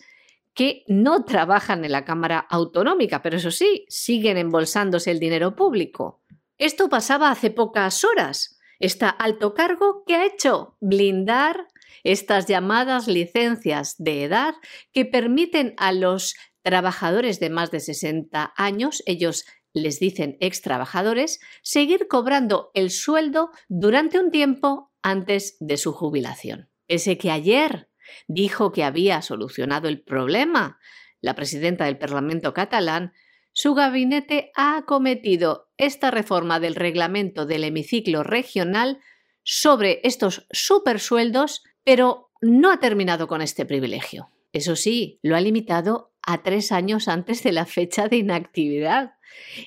que 0.53 0.85
no 0.89 1.25
trabajan 1.25 1.85
en 1.85 1.93
la 1.93 2.05
Cámara 2.05 2.39
Autonómica, 2.39 3.23
pero 3.23 3.37
eso 3.37 3.51
sí, 3.51 3.87
siguen 3.89 4.37
embolsándose 4.37 5.11
el 5.11 5.21
dinero 5.21 5.57
público. 5.57 6.23
Esto 6.59 6.89
pasaba 6.91 7.31
hace 7.31 7.51
pocas 7.51 8.05
horas 8.05 8.61
este 8.81 9.07
alto 9.19 9.55
cargo 9.55 10.05
que 10.07 10.17
ha 10.17 10.27
hecho 10.27 10.77
blindar 10.81 11.69
estas 12.05 12.47
llamadas 12.47 13.09
licencias 13.09 13.97
de 13.99 14.25
edad 14.25 14.55
que 14.93 15.05
permiten 15.05 15.75
a 15.77 15.93
los 15.93 16.35
trabajadores 16.63 17.41
de 17.41 17.51
más 17.51 17.71
de 17.71 17.81
60 17.81 18.53
años, 18.57 19.03
ellos 19.07 19.45
les 19.73 20.01
dicen 20.01 20.37
ex 20.41 20.63
trabajadores, 20.63 21.41
seguir 21.63 22.09
cobrando 22.09 22.71
el 22.75 22.91
sueldo 22.91 23.51
durante 23.69 24.19
un 24.19 24.31
tiempo 24.31 24.93
antes 25.03 25.57
de 25.61 25.77
su 25.77 25.93
jubilación. 25.93 26.71
Ese 26.89 27.19
que 27.19 27.31
ayer 27.31 27.89
dijo 28.27 28.73
que 28.73 28.85
había 28.85 29.23
solucionado 29.23 29.89
el 29.89 30.03
problema, 30.03 30.79
la 31.21 31.35
presidenta 31.35 31.85
del 31.85 31.99
Parlamento 31.99 32.53
catalán 32.53 33.13
su 33.53 33.75
gabinete 33.75 34.53
ha 34.55 34.77
acometido 34.77 35.71
esta 35.77 36.11
reforma 36.11 36.61
del 36.61 36.75
reglamento 36.75 37.47
del 37.47 37.65
hemiciclo 37.65 38.23
regional 38.23 39.01
sobre 39.43 40.01
estos 40.05 40.47
supersueldos, 40.51 41.65
pero 41.91 42.31
no 42.41 42.71
ha 42.71 42.79
terminado 42.79 43.27
con 43.27 43.43
este 43.43 43.67
privilegio. 43.67 44.31
Eso 44.53 44.77
sí, 44.77 45.19
lo 45.25 45.35
ha 45.35 45.41
limitado 45.41 46.15
a 46.23 46.45
tres 46.45 46.71
años 46.71 47.09
antes 47.09 47.43
de 47.43 47.51
la 47.51 47.67
fecha 47.67 48.07
de 48.07 48.19
inactividad 48.19 49.15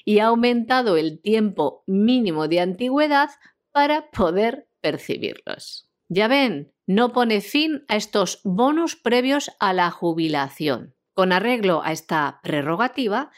y 0.06 0.20
ha 0.20 0.28
aumentado 0.28 0.96
el 0.96 1.22
tiempo 1.22 1.84
mínimo 1.86 2.48
de 2.48 2.62
antigüedad 2.62 3.30
para 3.74 4.10
poder 4.10 4.70
percibirlos. 4.80 5.90
Ya 6.08 6.30
ven, 6.30 6.72
no 6.88 7.12
pone 7.12 7.42
fin 7.42 7.84
a 7.90 7.98
estos 7.98 8.40
bonos 8.46 8.96
previos 8.96 9.52
a 9.60 9.74
la 9.74 9.92
jubilación. 9.92 10.96
Con 11.14 11.34
arreglo 11.34 11.84
a 11.84 11.92
esta 11.92 12.40
prerrogativa, 12.42 13.32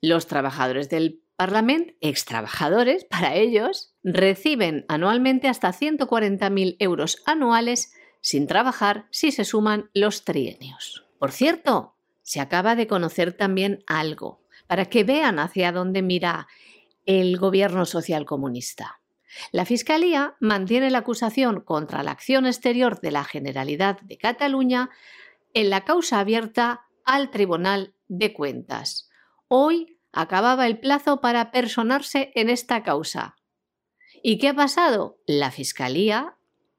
los 0.00 0.26
trabajadores 0.26 0.90
del 0.90 1.22
Parlamento, 1.36 1.94
ex 2.00 2.24
trabajadores 2.24 3.04
para 3.04 3.36
ellos, 3.36 3.94
reciben 4.02 4.84
anualmente 4.88 5.46
hasta 5.46 5.72
140.000 5.72 6.74
euros 6.80 7.22
anuales 7.24 7.92
sin 8.20 8.46
trabajar 8.46 9.06
si 9.10 9.32
se 9.32 9.44
suman 9.44 9.90
los 9.94 10.24
trienios. 10.24 11.04
Por 11.18 11.32
cierto, 11.32 11.96
se 12.22 12.40
acaba 12.40 12.74
de 12.74 12.86
conocer 12.86 13.32
también 13.32 13.84
algo 13.86 14.42
para 14.66 14.86
que 14.86 15.04
vean 15.04 15.38
hacia 15.38 15.72
dónde 15.72 16.02
mira 16.02 16.48
el 17.04 17.38
gobierno 17.38 17.86
social 17.86 18.26
comunista. 18.26 19.00
La 19.52 19.64
Fiscalía 19.64 20.36
mantiene 20.40 20.90
la 20.90 20.98
acusación 20.98 21.60
contra 21.60 22.02
la 22.02 22.10
acción 22.10 22.46
exterior 22.46 23.00
de 23.00 23.10
la 23.10 23.24
Generalidad 23.24 24.00
de 24.00 24.18
Cataluña 24.18 24.90
en 25.54 25.70
la 25.70 25.84
causa 25.84 26.20
abierta 26.20 26.86
al 27.04 27.30
Tribunal 27.30 27.94
de 28.08 28.32
Cuentas. 28.32 29.08
Hoy 29.48 29.98
acababa 30.12 30.66
el 30.66 30.78
plazo 30.78 31.20
para 31.20 31.50
personarse 31.50 32.32
en 32.34 32.50
esta 32.50 32.82
causa. 32.82 33.36
¿Y 34.22 34.38
qué 34.38 34.48
ha 34.48 34.54
pasado? 34.54 35.18
La 35.26 35.50
Fiscalía 35.50 36.35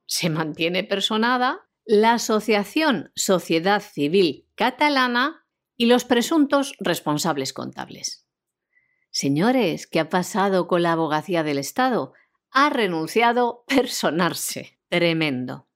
se 0.07 0.29
mantiene 0.29 0.83
personada, 0.83 1.67
la 1.85 2.13
Asociación 2.13 3.11
Sociedad 3.15 3.81
Civil 3.81 4.47
Catalana 4.55 5.45
y 5.77 5.85
los 5.85 6.05
presuntos 6.05 6.73
responsables 6.79 7.53
contables. 7.53 8.25
Señores, 9.11 9.87
¿qué 9.87 9.99
ha 9.99 10.09
pasado 10.09 10.67
con 10.67 10.81
la 10.81 10.93
abogacía 10.93 11.43
del 11.43 11.59
Estado? 11.59 12.13
Ha 12.51 12.69
renunciado 12.69 13.63
personarse. 13.67 14.79
Tremendo. 14.89 15.67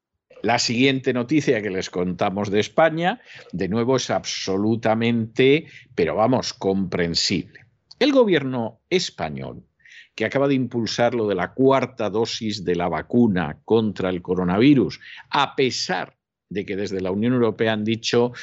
La 0.42 0.58
siguiente 0.58 1.14
noticia 1.14 1.62
que 1.62 1.70
les 1.70 1.90
contamos 1.90 2.50
de 2.50 2.60
España, 2.60 3.22
de 3.52 3.68
nuevo, 3.68 3.98
es 3.98 4.10
absolutamente, 4.10 5.68
pero 5.94 6.16
vamos, 6.16 6.54
comprensible. 6.54 7.66
El 8.00 8.12
gobierno 8.12 8.82
español, 8.90 9.68
que 10.16 10.26
acaba 10.26 10.48
de 10.48 10.56
impulsar 10.56 11.14
lo 11.14 11.28
de 11.28 11.36
la 11.36 11.54
cuarta 11.54 12.10
dosis 12.10 12.64
de 12.64 12.76
la 12.76 12.90
vacuna 12.90 13.62
contra 13.64 14.10
el 14.10 14.22
coronavirus, 14.22 15.00
a 15.30 15.56
pesar 15.56 16.18
de 16.50 16.66
que 16.66 16.76
desde 16.76 17.02
la 17.02 17.12
Unión 17.12 17.34
Europea 17.34 17.74
han 17.74 17.86
dicho 17.86 18.34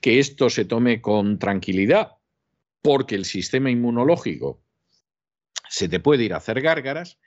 que 0.00 0.18
esto 0.18 0.50
se 0.50 0.64
tome 0.64 1.00
con 1.00 1.38
tranquilidad, 1.38 2.12
porque 2.80 3.16
el 3.16 3.24
sistema 3.24 3.70
inmunológico 3.70 4.62
se 5.68 5.88
te 5.88 6.00
puede 6.00 6.24
ir 6.24 6.34
a 6.34 6.38
hacer 6.38 6.60
gárgaras, 6.60 7.18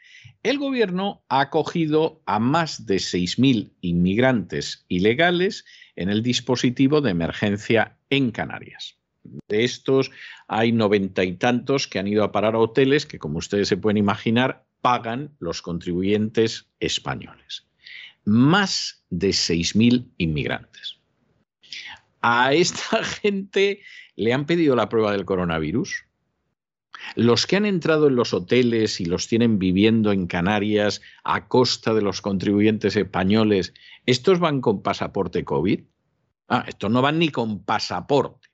el 0.44 0.58
gobierno 0.58 1.24
ha 1.30 1.42
acogido 1.42 2.22
a 2.26 2.40
más 2.40 2.86
de 2.86 2.96
6.000 2.96 3.74
inmigrantes 3.82 4.86
ilegales 4.88 5.66
en 5.96 6.10
el 6.10 6.24
dispositivo 6.24 7.02
de 7.02 7.12
emergencia 7.12 7.98
en 8.10 8.32
Canarias. 8.32 9.03
De 9.24 9.64
estos 9.64 10.12
hay 10.48 10.72
noventa 10.72 11.24
y 11.24 11.34
tantos 11.36 11.88
que 11.88 12.00
han 12.00 12.08
ido 12.08 12.24
a 12.24 12.32
parar 12.32 12.56
a 12.56 12.60
hoteles 12.60 13.06
que, 13.06 13.20
como 13.20 13.38
ustedes 13.38 13.68
se 13.68 13.78
pueden 13.78 13.98
imaginar, 13.98 14.66
pagan 14.82 15.36
los 15.40 15.62
contribuyentes 15.62 16.70
españoles. 16.80 17.68
Más 18.26 19.06
de 19.10 19.30
6.000 19.30 20.12
inmigrantes. 20.18 21.00
A 22.22 22.54
esta 22.54 23.04
gente 23.22 23.82
le 24.16 24.34
han 24.34 24.46
pedido 24.46 24.76
la 24.76 24.90
prueba 24.90 25.12
del 25.12 25.26
coronavirus 25.26 26.06
los 27.16 27.46
que 27.46 27.58
han 27.58 27.66
entrado 27.66 28.08
en 28.08 28.16
los 28.16 28.34
hoteles 28.34 29.00
y 29.00 29.06
los 29.06 29.28
tienen 29.28 29.60
viviendo 29.60 30.12
en 30.12 30.28
Canarias 30.28 31.02
a 31.24 31.48
costa 31.48 31.94
de 31.94 32.02
los 32.02 32.22
contribuyentes 32.22 32.96
españoles, 32.96 33.74
¿estos 34.06 34.40
van 34.40 34.62
con 34.62 34.82
pasaporte 34.82 35.44
COVID? 35.44 35.82
Ah, 36.48 36.66
estos 36.68 36.92
no 36.92 37.02
van 37.02 37.20
ni 37.20 37.30
con 37.30 37.64
pasaporte. 37.64 38.50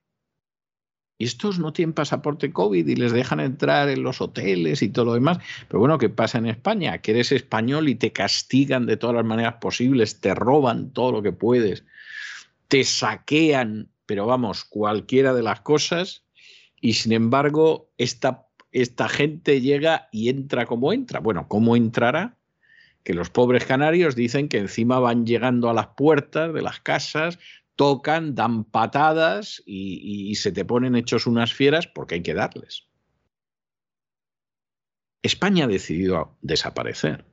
Y 1.21 1.25
estos 1.25 1.59
no 1.59 1.73
tienen 1.73 1.91
pasaporte 1.91 2.53
COVID 2.53 2.87
y 2.87 2.95
les 2.95 3.11
dejan 3.11 3.41
entrar 3.41 3.89
en 3.89 4.03
los 4.03 4.21
hoteles 4.21 4.81
y 4.81 4.87
todo 4.87 5.03
lo 5.03 5.13
demás. 5.15 5.39
Pero 5.67 5.79
bueno, 5.79 5.97
¿qué 5.97 6.07
pasa 6.07 6.37
en 6.37 6.45
España? 6.45 6.99
Que 6.99 7.11
eres 7.11 7.33
español 7.33 7.89
y 7.89 7.95
te 7.95 8.13
castigan 8.13 8.85
de 8.85 8.95
todas 8.95 9.17
las 9.17 9.25
maneras 9.25 9.55
posibles, 9.55 10.21
te 10.21 10.33
roban 10.33 10.93
todo 10.93 11.11
lo 11.11 11.21
que 11.21 11.33
puedes, 11.33 11.83
te 12.69 12.85
saquean, 12.85 13.89
pero 14.05 14.27
vamos, 14.27 14.63
cualquiera 14.63 15.33
de 15.33 15.43
las 15.43 15.59
cosas. 15.59 16.23
Y 16.79 16.93
sin 16.93 17.11
embargo, 17.11 17.91
esta, 17.97 18.47
esta 18.71 19.09
gente 19.09 19.59
llega 19.59 20.07
y 20.13 20.29
entra 20.29 20.65
como 20.67 20.93
entra. 20.93 21.19
Bueno, 21.19 21.49
¿cómo 21.49 21.75
entrará? 21.75 22.37
Que 23.03 23.13
los 23.13 23.29
pobres 23.29 23.65
canarios 23.65 24.15
dicen 24.15 24.47
que 24.47 24.57
encima 24.57 24.99
van 24.99 25.25
llegando 25.25 25.69
a 25.69 25.73
las 25.73 25.87
puertas 25.87 26.53
de 26.53 26.61
las 26.61 26.79
casas, 26.79 27.39
tocan, 27.79 28.35
dan 28.35 28.65
patadas 28.65 29.63
y, 29.65 30.35
se 30.35 30.51
te 30.51 30.65
ponen 30.65 30.97
hechos 30.97 31.25
unas 31.25 31.53
fieras 31.53 31.87
porque 31.87 32.15
hay 32.15 32.23
que 32.23 32.33
darles. 32.33 32.89
España 35.23 35.63
ha 35.63 35.67
decidido 35.69 36.37
desaparecer 36.41 37.23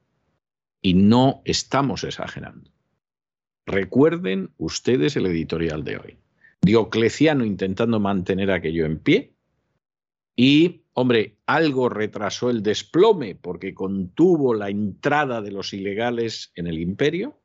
y 0.80 0.94
no 0.94 1.42
estamos 1.46 2.04
exagerando. 2.04 2.70
Recuerden 3.66 4.52
ustedes 4.56 5.16
el 5.16 5.26
editorial 5.26 5.82
de 5.82 5.96
hoy. 5.96 6.18
Diocleciano 6.60 7.44
intentando 7.44 7.98
mantener 7.98 8.52
aquello 8.52 8.86
en 8.86 9.00
pie 9.00 9.34
y, 10.36 10.84
hombre, 10.92 11.40
algo 11.46 11.88
retrasó 11.88 12.50
el 12.50 12.62
desplome 12.62 13.34
porque 13.34 13.74
contuvo 13.74 14.54
la 14.54 14.70
entrada 14.70 15.42
de 15.42 15.50
los 15.50 15.72
ilegales 15.72 16.52
en 16.54 16.68
el 16.68 16.78
imperio, 16.78 17.36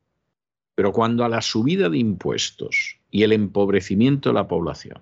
pero 0.76 0.92
cuando 0.92 1.24
a 1.24 1.30
la 1.30 1.42
subida 1.42 1.90
de 1.90 1.98
impuestos 1.98 3.00
y 3.10 3.24
el 3.24 3.34
empobrecimiento 3.34 4.30
de 4.30 4.36
la 4.36 4.48
población 4.48 5.00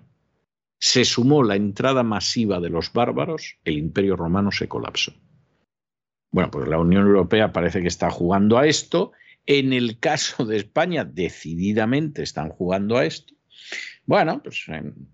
se 0.78 1.04
sumó 1.04 1.42
la 1.42 1.56
entrada 1.56 2.02
masiva 2.02 2.58
de 2.58 2.70
los 2.70 2.92
bárbaros, 2.92 3.58
el 3.64 3.76
imperio 3.76 4.16
romano 4.16 4.50
se 4.50 4.66
colapsó. 4.66 5.12
Bueno, 6.32 6.50
pues 6.50 6.68
la 6.68 6.78
Unión 6.78 7.06
Europea 7.06 7.52
parece 7.52 7.82
que 7.82 7.88
está 7.88 8.10
jugando 8.10 8.56
a 8.56 8.66
esto. 8.66 9.12
En 9.46 9.72
el 9.72 9.98
caso 9.98 10.44
de 10.46 10.56
España, 10.56 11.04
decididamente 11.04 12.22
están 12.22 12.50
jugando 12.50 12.96
a 12.96 13.04
esto. 13.04 13.34
Bueno, 14.06 14.42
pues 14.42 14.64
en, 14.68 15.08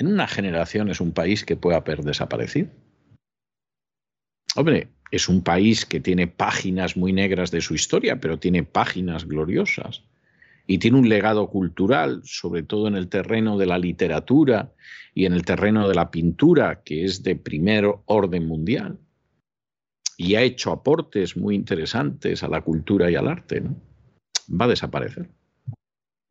una 0.00 0.28
generación 0.28 0.90
es 0.90 1.00
un 1.00 1.12
país 1.12 1.44
que 1.44 1.56
puede 1.56 1.76
haber 1.76 2.02
desaparecido. 2.02 2.70
Hombre, 4.56 4.88
es 5.14 5.28
un 5.28 5.42
país 5.42 5.86
que 5.86 6.00
tiene 6.00 6.26
páginas 6.26 6.96
muy 6.96 7.12
negras 7.12 7.52
de 7.52 7.60
su 7.60 7.74
historia, 7.74 8.18
pero 8.20 8.38
tiene 8.38 8.64
páginas 8.64 9.26
gloriosas. 9.26 10.02
Y 10.66 10.78
tiene 10.78 10.98
un 10.98 11.08
legado 11.08 11.48
cultural, 11.50 12.22
sobre 12.24 12.64
todo 12.64 12.88
en 12.88 12.96
el 12.96 13.08
terreno 13.08 13.56
de 13.56 13.66
la 13.66 13.78
literatura 13.78 14.72
y 15.14 15.26
en 15.26 15.34
el 15.34 15.44
terreno 15.44 15.88
de 15.88 15.94
la 15.94 16.10
pintura, 16.10 16.82
que 16.82 17.04
es 17.04 17.22
de 17.22 17.36
primer 17.36 17.86
orden 18.06 18.48
mundial. 18.48 18.98
Y 20.16 20.34
ha 20.34 20.42
hecho 20.42 20.72
aportes 20.72 21.36
muy 21.36 21.54
interesantes 21.54 22.42
a 22.42 22.48
la 22.48 22.62
cultura 22.62 23.08
y 23.08 23.14
al 23.14 23.28
arte. 23.28 23.62
Va 24.50 24.64
a 24.64 24.68
desaparecer. 24.68 25.28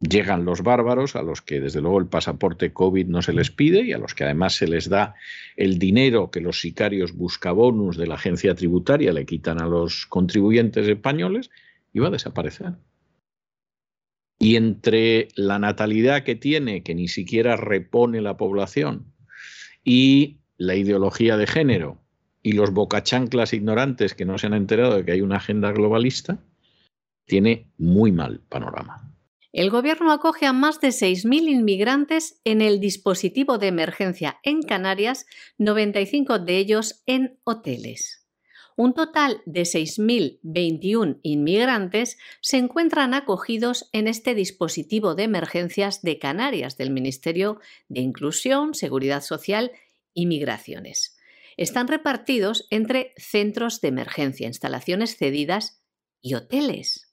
Llegan 0.10 0.44
los 0.44 0.64
bárbaros, 0.64 1.16
a 1.16 1.22
los 1.22 1.42
que 1.42 1.62
desde 1.62 1.80
luego 1.80 2.00
el 2.00 2.08
pasaporte 2.08 2.74
COVID 2.74 3.08
no 3.08 3.22
se 3.22 3.32
les 3.32 3.52
pide 3.52 3.84
y 3.84 3.94
a 3.94 3.98
los 3.98 4.14
que 4.14 4.26
además 4.26 4.56
se 4.56 4.68
les 4.68 4.90
da 4.90 5.16
el 5.56 5.80
dinero 5.80 6.30
que 6.30 6.42
los 6.42 6.60
sicarios 6.60 7.14
buscabonus 7.14 7.96
de 7.96 8.08
la 8.08 8.16
agencia 8.16 8.54
tributaria 8.54 9.14
le 9.14 9.26
quitan 9.26 9.62
a 9.62 9.66
los 9.66 10.06
contribuyentes 10.08 10.90
españoles 10.90 11.52
y 11.94 12.00
va 12.00 12.10
a 12.10 12.12
desaparecer. 12.12 12.74
Y 14.40 14.58
entre 14.58 15.30
la 15.36 15.58
natalidad 15.58 16.24
que 16.24 16.36
tiene, 16.36 16.84
que 16.84 16.96
ni 16.96 17.08
siquiera 17.08 17.56
repone 17.56 18.20
la 18.20 18.36
población, 18.36 19.14
y 19.86 20.40
la 20.58 20.76
ideología 20.76 21.38
de 21.38 21.48
género, 21.48 22.02
y 22.42 22.54
los 22.54 22.72
bocachanclas 22.72 23.54
ignorantes 23.54 24.16
que 24.16 24.26
no 24.26 24.38
se 24.38 24.48
han 24.48 24.54
enterado 24.54 24.98
de 24.98 25.06
que 25.06 25.14
hay 25.14 25.22
una 25.22 25.38
agenda 25.38 25.72
globalista, 25.72 26.40
tiene 27.26 27.68
muy 27.78 28.12
mal 28.12 28.42
panorama. 28.50 29.13
El 29.54 29.70
gobierno 29.70 30.12
acoge 30.12 30.48
a 30.48 30.52
más 30.52 30.82
de 30.82 30.88
6.000 30.88 31.48
inmigrantes 31.48 32.42
en 32.44 32.60
el 32.60 32.80
dispositivo 32.80 33.60
de 33.60 33.68
emergencia 33.68 34.40
en 34.42 34.64
Canarias, 34.64 35.28
95 35.60 36.40
de 36.40 36.58
ellos 36.58 37.04
en 37.06 37.40
hoteles. 37.44 38.26
Un 38.76 38.96
total 38.96 39.44
de 39.46 39.62
6.021 39.62 41.20
inmigrantes 41.22 42.18
se 42.42 42.58
encuentran 42.58 43.14
acogidos 43.14 43.90
en 43.94 44.08
este 44.08 44.34
dispositivo 44.34 45.14
de 45.14 45.24
emergencias 45.24 46.02
de 46.02 46.18
Canarias 46.18 46.76
del 46.76 46.90
Ministerio 46.90 47.60
de 47.90 48.02
Inclusión, 48.02 48.74
Seguridad 48.74 49.22
Social 49.22 49.72
y 50.16 50.26
Migraciones. 50.26 51.16
Están 51.58 51.88
repartidos 51.88 52.66
entre 52.72 53.14
centros 53.18 53.82
de 53.82 53.90
emergencia, 53.90 54.48
instalaciones 54.48 55.16
cedidas 55.16 55.84
y 56.24 56.34
hoteles. 56.34 57.13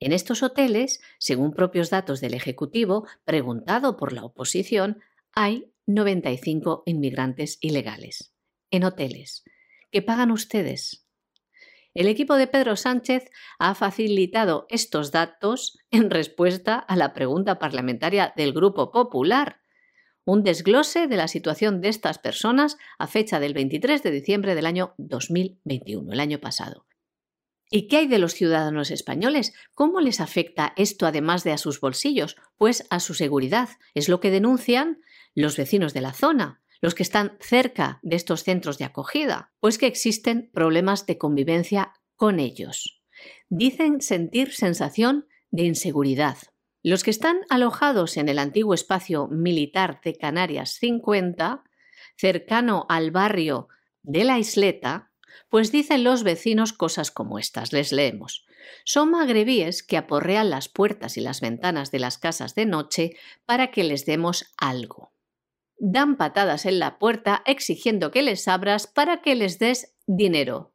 En 0.00 0.12
estos 0.12 0.42
hoteles, 0.42 1.00
según 1.18 1.52
propios 1.52 1.90
datos 1.90 2.22
del 2.22 2.32
Ejecutivo, 2.32 3.06
preguntado 3.26 3.98
por 3.98 4.14
la 4.14 4.24
oposición, 4.24 5.00
hay 5.32 5.72
95 5.86 6.84
inmigrantes 6.86 7.58
ilegales. 7.60 8.34
En 8.70 8.84
hoteles. 8.84 9.44
¿Qué 9.90 10.00
pagan 10.00 10.30
ustedes? 10.30 11.06
El 11.92 12.06
equipo 12.06 12.36
de 12.36 12.46
Pedro 12.46 12.76
Sánchez 12.76 13.30
ha 13.58 13.74
facilitado 13.74 14.66
estos 14.70 15.12
datos 15.12 15.78
en 15.90 16.08
respuesta 16.08 16.78
a 16.78 16.96
la 16.96 17.12
pregunta 17.12 17.58
parlamentaria 17.58 18.32
del 18.36 18.54
Grupo 18.54 18.92
Popular. 18.92 19.60
Un 20.24 20.44
desglose 20.44 21.08
de 21.08 21.16
la 21.16 21.28
situación 21.28 21.82
de 21.82 21.88
estas 21.88 22.18
personas 22.18 22.78
a 22.98 23.06
fecha 23.06 23.38
del 23.38 23.52
23 23.52 24.02
de 24.02 24.10
diciembre 24.12 24.54
del 24.54 24.66
año 24.66 24.94
2021, 24.98 26.12
el 26.12 26.20
año 26.20 26.38
pasado. 26.38 26.86
¿Y 27.72 27.86
qué 27.86 27.98
hay 27.98 28.06
de 28.08 28.18
los 28.18 28.34
ciudadanos 28.34 28.90
españoles? 28.90 29.54
¿Cómo 29.74 30.00
les 30.00 30.20
afecta 30.20 30.72
esto 30.76 31.06
además 31.06 31.44
de 31.44 31.52
a 31.52 31.58
sus 31.58 31.80
bolsillos? 31.80 32.36
Pues 32.56 32.84
a 32.90 32.98
su 32.98 33.14
seguridad. 33.14 33.68
Es 33.94 34.08
lo 34.08 34.18
que 34.18 34.32
denuncian 34.32 35.00
los 35.36 35.56
vecinos 35.56 35.94
de 35.94 36.00
la 36.00 36.12
zona, 36.12 36.60
los 36.80 36.96
que 36.96 37.04
están 37.04 37.36
cerca 37.40 38.00
de 38.02 38.16
estos 38.16 38.42
centros 38.42 38.76
de 38.78 38.86
acogida, 38.86 39.52
pues 39.60 39.78
que 39.78 39.86
existen 39.86 40.50
problemas 40.52 41.06
de 41.06 41.16
convivencia 41.16 41.92
con 42.16 42.40
ellos. 42.40 43.00
Dicen 43.48 44.00
sentir 44.00 44.52
sensación 44.52 45.28
de 45.52 45.64
inseguridad. 45.64 46.38
Los 46.82 47.04
que 47.04 47.10
están 47.10 47.40
alojados 47.50 48.16
en 48.16 48.28
el 48.28 48.40
antiguo 48.40 48.74
espacio 48.74 49.28
militar 49.28 50.00
de 50.02 50.16
Canarias 50.16 50.78
50, 50.80 51.62
cercano 52.16 52.86
al 52.88 53.12
barrio 53.12 53.68
de 54.02 54.24
la 54.24 54.38
isleta, 54.38 55.09
pues 55.48 55.72
dicen 55.72 56.04
los 56.04 56.22
vecinos 56.22 56.72
cosas 56.72 57.10
como 57.10 57.38
estas, 57.38 57.72
les 57.72 57.92
leemos. 57.92 58.46
Son 58.84 59.10
magrebíes 59.10 59.82
que 59.82 59.96
aporrean 59.96 60.50
las 60.50 60.68
puertas 60.68 61.16
y 61.16 61.20
las 61.20 61.40
ventanas 61.40 61.90
de 61.90 61.98
las 61.98 62.18
casas 62.18 62.54
de 62.54 62.66
noche 62.66 63.16
para 63.46 63.70
que 63.70 63.84
les 63.84 64.06
demos 64.06 64.52
algo. 64.56 65.12
Dan 65.78 66.16
patadas 66.16 66.66
en 66.66 66.78
la 66.78 66.98
puerta 66.98 67.42
exigiendo 67.46 68.10
que 68.10 68.22
les 68.22 68.46
abras 68.48 68.86
para 68.86 69.22
que 69.22 69.34
les 69.34 69.58
des 69.58 69.96
dinero. 70.06 70.74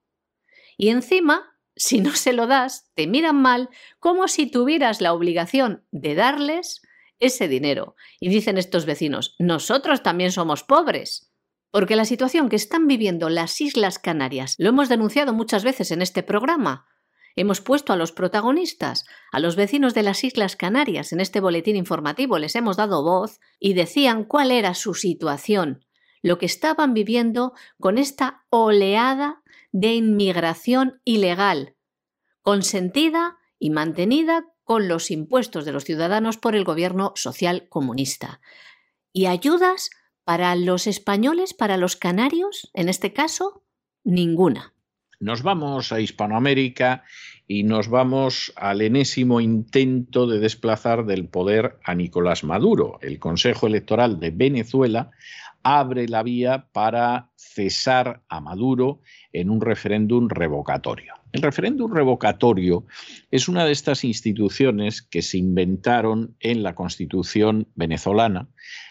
Y 0.77 0.89
encima, 0.89 1.57
si 1.75 1.99
no 1.99 2.11
se 2.11 2.33
lo 2.33 2.47
das, 2.47 2.91
te 2.95 3.07
miran 3.07 3.41
mal 3.41 3.69
como 3.99 4.27
si 4.27 4.47
tuvieras 4.47 5.01
la 5.01 5.13
obligación 5.13 5.85
de 5.91 6.15
darles 6.15 6.81
ese 7.19 7.47
dinero. 7.47 7.95
Y 8.19 8.29
dicen 8.29 8.57
estos 8.57 8.85
vecinos, 8.85 9.35
nosotros 9.39 10.03
también 10.03 10.31
somos 10.31 10.63
pobres. 10.63 11.31
Porque 11.75 11.97
la 11.97 12.05
situación 12.05 12.47
que 12.47 12.55
están 12.55 12.87
viviendo 12.87 13.27
las 13.27 13.59
Islas 13.59 13.99
Canarias, 13.99 14.55
lo 14.59 14.69
hemos 14.69 14.87
denunciado 14.87 15.33
muchas 15.33 15.65
veces 15.65 15.91
en 15.91 16.01
este 16.01 16.23
programa, 16.23 16.87
hemos 17.35 17.59
puesto 17.59 17.91
a 17.91 17.97
los 17.97 18.13
protagonistas, 18.13 19.03
a 19.33 19.41
los 19.41 19.57
vecinos 19.57 19.93
de 19.93 20.01
las 20.01 20.23
Islas 20.23 20.55
Canarias 20.55 21.11
en 21.11 21.19
este 21.19 21.41
boletín 21.41 21.75
informativo, 21.75 22.39
les 22.39 22.55
hemos 22.55 22.77
dado 22.77 23.03
voz 23.03 23.41
y 23.59 23.73
decían 23.73 24.23
cuál 24.23 24.51
era 24.51 24.73
su 24.73 24.93
situación, 24.93 25.83
lo 26.21 26.37
que 26.37 26.45
estaban 26.45 26.93
viviendo 26.93 27.51
con 27.77 27.97
esta 27.97 28.45
oleada 28.51 29.43
de 29.73 29.95
inmigración 29.95 31.01
ilegal, 31.03 31.75
consentida 32.41 33.37
y 33.59 33.71
mantenida 33.71 34.45
con 34.63 34.87
los 34.87 35.11
impuestos 35.11 35.65
de 35.65 35.73
los 35.73 35.83
ciudadanos 35.83 36.37
por 36.37 36.55
el 36.55 36.63
gobierno 36.63 37.11
social 37.15 37.67
comunista. 37.67 38.39
Y 39.11 39.25
ayudas 39.25 39.89
para 40.25 40.55
los 40.55 40.87
españoles, 40.87 41.53
para 41.53 41.77
los 41.77 41.95
canarios, 41.95 42.69
en 42.73 42.89
este 42.89 43.13
caso, 43.13 43.63
ninguna. 44.03 44.73
Nos 45.19 45.43
vamos 45.43 45.91
a 45.91 46.01
Hispanoamérica 46.01 47.03
y 47.47 47.63
nos 47.63 47.89
vamos 47.89 48.51
al 48.55 48.81
enésimo 48.81 49.39
intento 49.39 50.27
de 50.27 50.39
desplazar 50.39 51.05
del 51.05 51.27
poder 51.27 51.79
a 51.83 51.95
Nicolás 51.95 52.43
Maduro. 52.43 52.99
El 53.01 53.19
Consejo 53.19 53.67
Electoral 53.67 54.19
de 54.19 54.31
Venezuela 54.31 55.11
abre 55.63 56.07
la 56.07 56.21
vía 56.23 56.67
para 56.73 57.31
cesar 57.35 58.23
a 58.27 58.41
Maduro 58.41 59.01
en 59.31 59.49
un 59.49 59.61
referéndum 59.61 60.27
revocatorio. 60.27 61.13
El 61.35 61.41
referéndum 61.41 61.91
revocatorio 61.91 62.85
es 63.29 63.49
una 63.49 63.65
de 63.65 63.73
estas 63.73 64.05
instituciones 64.05 65.01
que 65.01 65.21
se 65.21 65.37
inventaron 65.37 66.37
en 66.39 66.63
la 66.63 66.75
Constitución 66.75 67.67
venezolana. 67.75 68.47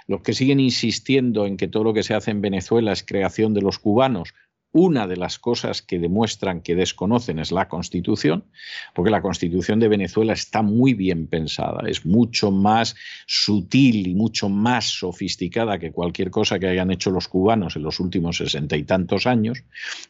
Los 0.07 0.21
que 0.21 0.35
siguen 0.35 0.61
insistiendo 0.61 1.47
en 1.47 1.57
que 1.57 1.69
todo 1.69 1.85
lo 1.85 1.95
que 1.95 2.03
se 2.03 2.13
hace 2.13 2.33
en 2.33 2.43
Venezuela 2.43 2.93
es 2.93 3.03
creación 3.03 3.55
de 3.55 3.63
los 3.63 3.79
cubanos, 3.79 4.35
una 4.75 5.07
de 5.07 5.17
las 5.17 5.39
cosas 5.39 5.83
que 5.83 6.01
demuestran 6.01 6.61
que 6.61 6.75
desconocen 6.75 7.39
es 7.39 7.53
la 7.53 7.69
Constitución, 7.69 8.45
porque 8.93 9.13
la 9.13 9.23
Constitución 9.23 9.79
de 9.79 9.87
Venezuela 9.87 10.33
está 10.33 10.63
muy 10.63 10.95
bien 10.95 11.29
pensada, 11.29 11.89
es 11.89 12.05
mucho 12.05 12.51
más 12.51 12.97
sutil 13.25 14.09
y 14.09 14.17
mucho 14.17 14.49
más 14.49 14.87
sofisticada 14.87 15.79
que 15.79 15.93
cualquier 15.93 16.33
cosa 16.33 16.59
que 16.59 16.67
hayan 16.67 16.91
hecho 16.91 17.13
los 17.13 17.29
cubanos 17.29 17.77
en 17.77 17.85
los 17.85 18.01
últimos 18.01 18.39
sesenta 18.39 18.77
y 18.77 18.83
tantos 18.83 19.29
años, 19.29 19.63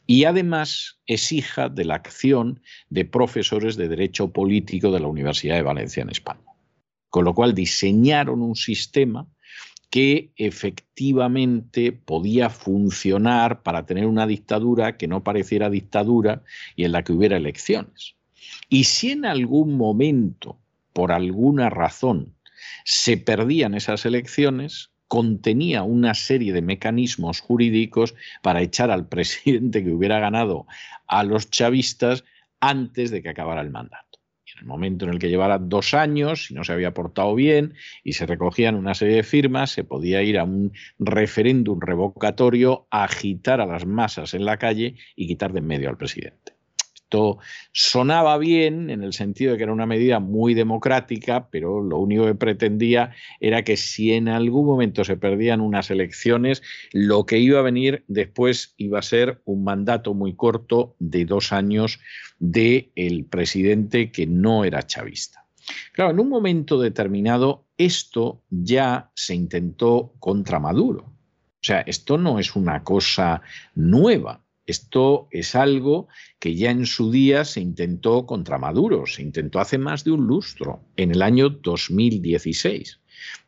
y 0.07 0.25
además 0.25 0.99
es 1.07 1.31
hija 1.31 1.69
de 1.69 1.85
la 1.85 1.97
acción 1.97 2.63
de 2.89 3.05
profesores 3.05 3.77
de 3.77 3.89
Derecho 3.89 4.33
Político 4.33 4.91
de 4.91 5.01
la 5.01 5.09
Universidad 5.09 5.57
de 5.57 5.63
Valencia 5.63 6.03
en 6.03 6.09
España. 6.09 6.41
Con 7.11 7.27
lo 7.27 7.35
cual 7.35 7.55
diseñaron 7.55 8.41
un 8.41 8.57
sistema 8.57 9.29
que 9.95 10.33
efectivamente 10.35 11.93
podía 11.93 12.51
funcionar 12.51 13.63
para 13.63 13.87
tener 13.87 14.07
una 14.07 14.27
dictadura 14.27 14.97
que 14.97 15.07
no 15.07 15.23
pareciera 15.23 15.71
dictadura 15.71 16.43
y 16.75 16.83
en 16.83 16.91
la 16.91 17.05
que 17.05 17.13
hubiera 17.13 17.37
elecciones. 17.37 18.17
Y 18.69 18.83
si 18.83 19.13
en 19.13 19.25
algún 19.25 19.77
momento, 19.77 20.59
por 20.93 21.13
alguna 21.13 21.71
razón, 21.71 22.35
se 22.85 23.19
perdían 23.19 23.77
esas 23.77 24.05
elecciones, 24.05 24.91
contenía 25.07 25.85
una 25.85 26.15
serie 26.15 26.53
de 26.53 26.63
mecanismos 26.63 27.39
jurídicos 27.39 28.17
para 28.43 28.63
echar 28.63 28.91
al 28.91 29.07
presidente 29.15 29.85
que 29.85 29.93
hubiera 29.93 30.19
ganado 30.19 30.67
a 31.07 31.23
los 31.23 31.51
chavistas 31.51 32.25
antes 32.59 33.13
de 33.13 33.23
que 33.23 33.29
acabara 33.29 33.61
el 33.61 33.71
mandato 33.71 34.14
en 34.55 34.61
el 34.61 34.67
momento 34.67 35.05
en 35.05 35.13
el 35.13 35.19
que 35.19 35.29
llevara 35.29 35.59
dos 35.59 35.95
años, 35.95 36.47
si 36.47 36.55
no 36.55 36.65
se 36.65 36.73
había 36.73 36.95
portado 36.95 37.35
bien 37.35 37.75
y 38.03 38.15
se 38.15 38.27
recogían 38.27 38.77
una 38.77 38.95
serie 38.95 39.17
de 39.17 39.23
firmas, 39.23 39.71
se 39.71 39.85
podía 39.85 40.23
ir 40.23 40.39
a 40.39 40.45
un 40.45 40.73
referéndum 40.99 41.81
revocatorio, 41.81 42.87
agitar 42.91 43.61
a 43.61 43.67
las 43.67 43.87
masas 43.87 44.35
en 44.35 44.45
la 44.45 44.57
calle 44.57 44.95
y 45.17 45.27
quitar 45.27 45.53
de 45.53 45.59
en 45.59 45.67
medio 45.67 45.89
al 45.89 45.97
presidente 45.97 46.54
sonaba 47.73 48.39
bien 48.39 48.91
en 48.91 49.03
el 49.03 49.13
sentido 49.13 49.53
de 49.53 49.59
que 49.59 49.65
era 49.65 49.73
una 49.73 49.87
medida 49.87 50.21
muy 50.21 50.55
democrática, 50.55 51.49
pero 51.51 51.81
lo 51.83 51.99
único 51.99 52.25
que 52.25 52.35
pretendía 52.35 53.13
era 53.41 53.63
que 53.63 53.77
si 53.77 54.13
en 54.13 54.29
algún 54.29 54.67
momento 54.67 55.05
se 55.05 55.17
perdían 55.17 55.61
unas 55.61 55.91
elecciones, 55.91 56.63
lo 56.93 57.27
que 57.27 57.39
iba 57.39 57.59
a 57.59 57.63
venir 57.63 58.05
después 58.09 58.75
iba 58.77 58.99
a 58.99 59.03
ser 59.03 59.41
un 59.45 59.65
mandato 59.65 60.15
muy 60.15 60.35
corto 60.35 60.97
de 60.99 61.25
dos 61.25 61.53
años 61.53 62.01
del 62.39 62.91
el 62.95 63.25
presidente 63.25 64.11
que 64.11 64.27
no 64.27 64.65
era 64.65 64.87
chavista. 64.87 65.45
Claro, 65.93 66.11
en 66.11 66.21
un 66.21 66.29
momento 66.29 66.81
determinado 66.81 67.65
esto 67.79 68.43
ya 68.51 69.11
se 69.15 69.35
intentó 69.35 70.13
contra 70.19 70.61
Maduro. 70.61 71.05
O 71.05 71.67
sea, 71.67 71.81
esto 71.81 72.19
no 72.19 72.39
es 72.39 72.55
una 72.57 72.85
cosa 72.85 73.41
nueva. 73.75 74.44
Esto 74.67 75.29
es 75.31 75.55
algo 75.55 76.09
que 76.39 76.55
ya 76.55 76.71
en 76.71 76.87
su 76.87 77.11
día 77.11 77.45
se 77.45 77.61
intentó 77.61 78.25
contra 78.25 78.59
Maduro, 78.59 79.07
se 79.07 79.23
intentó 79.23 79.61
hace 79.61 79.79
más 79.79 80.05
de 80.05 80.13
un 80.13 80.27
lustro, 80.27 80.81
en 80.97 81.11
el 81.11 81.23
año 81.23 81.51
2016, 81.51 83.01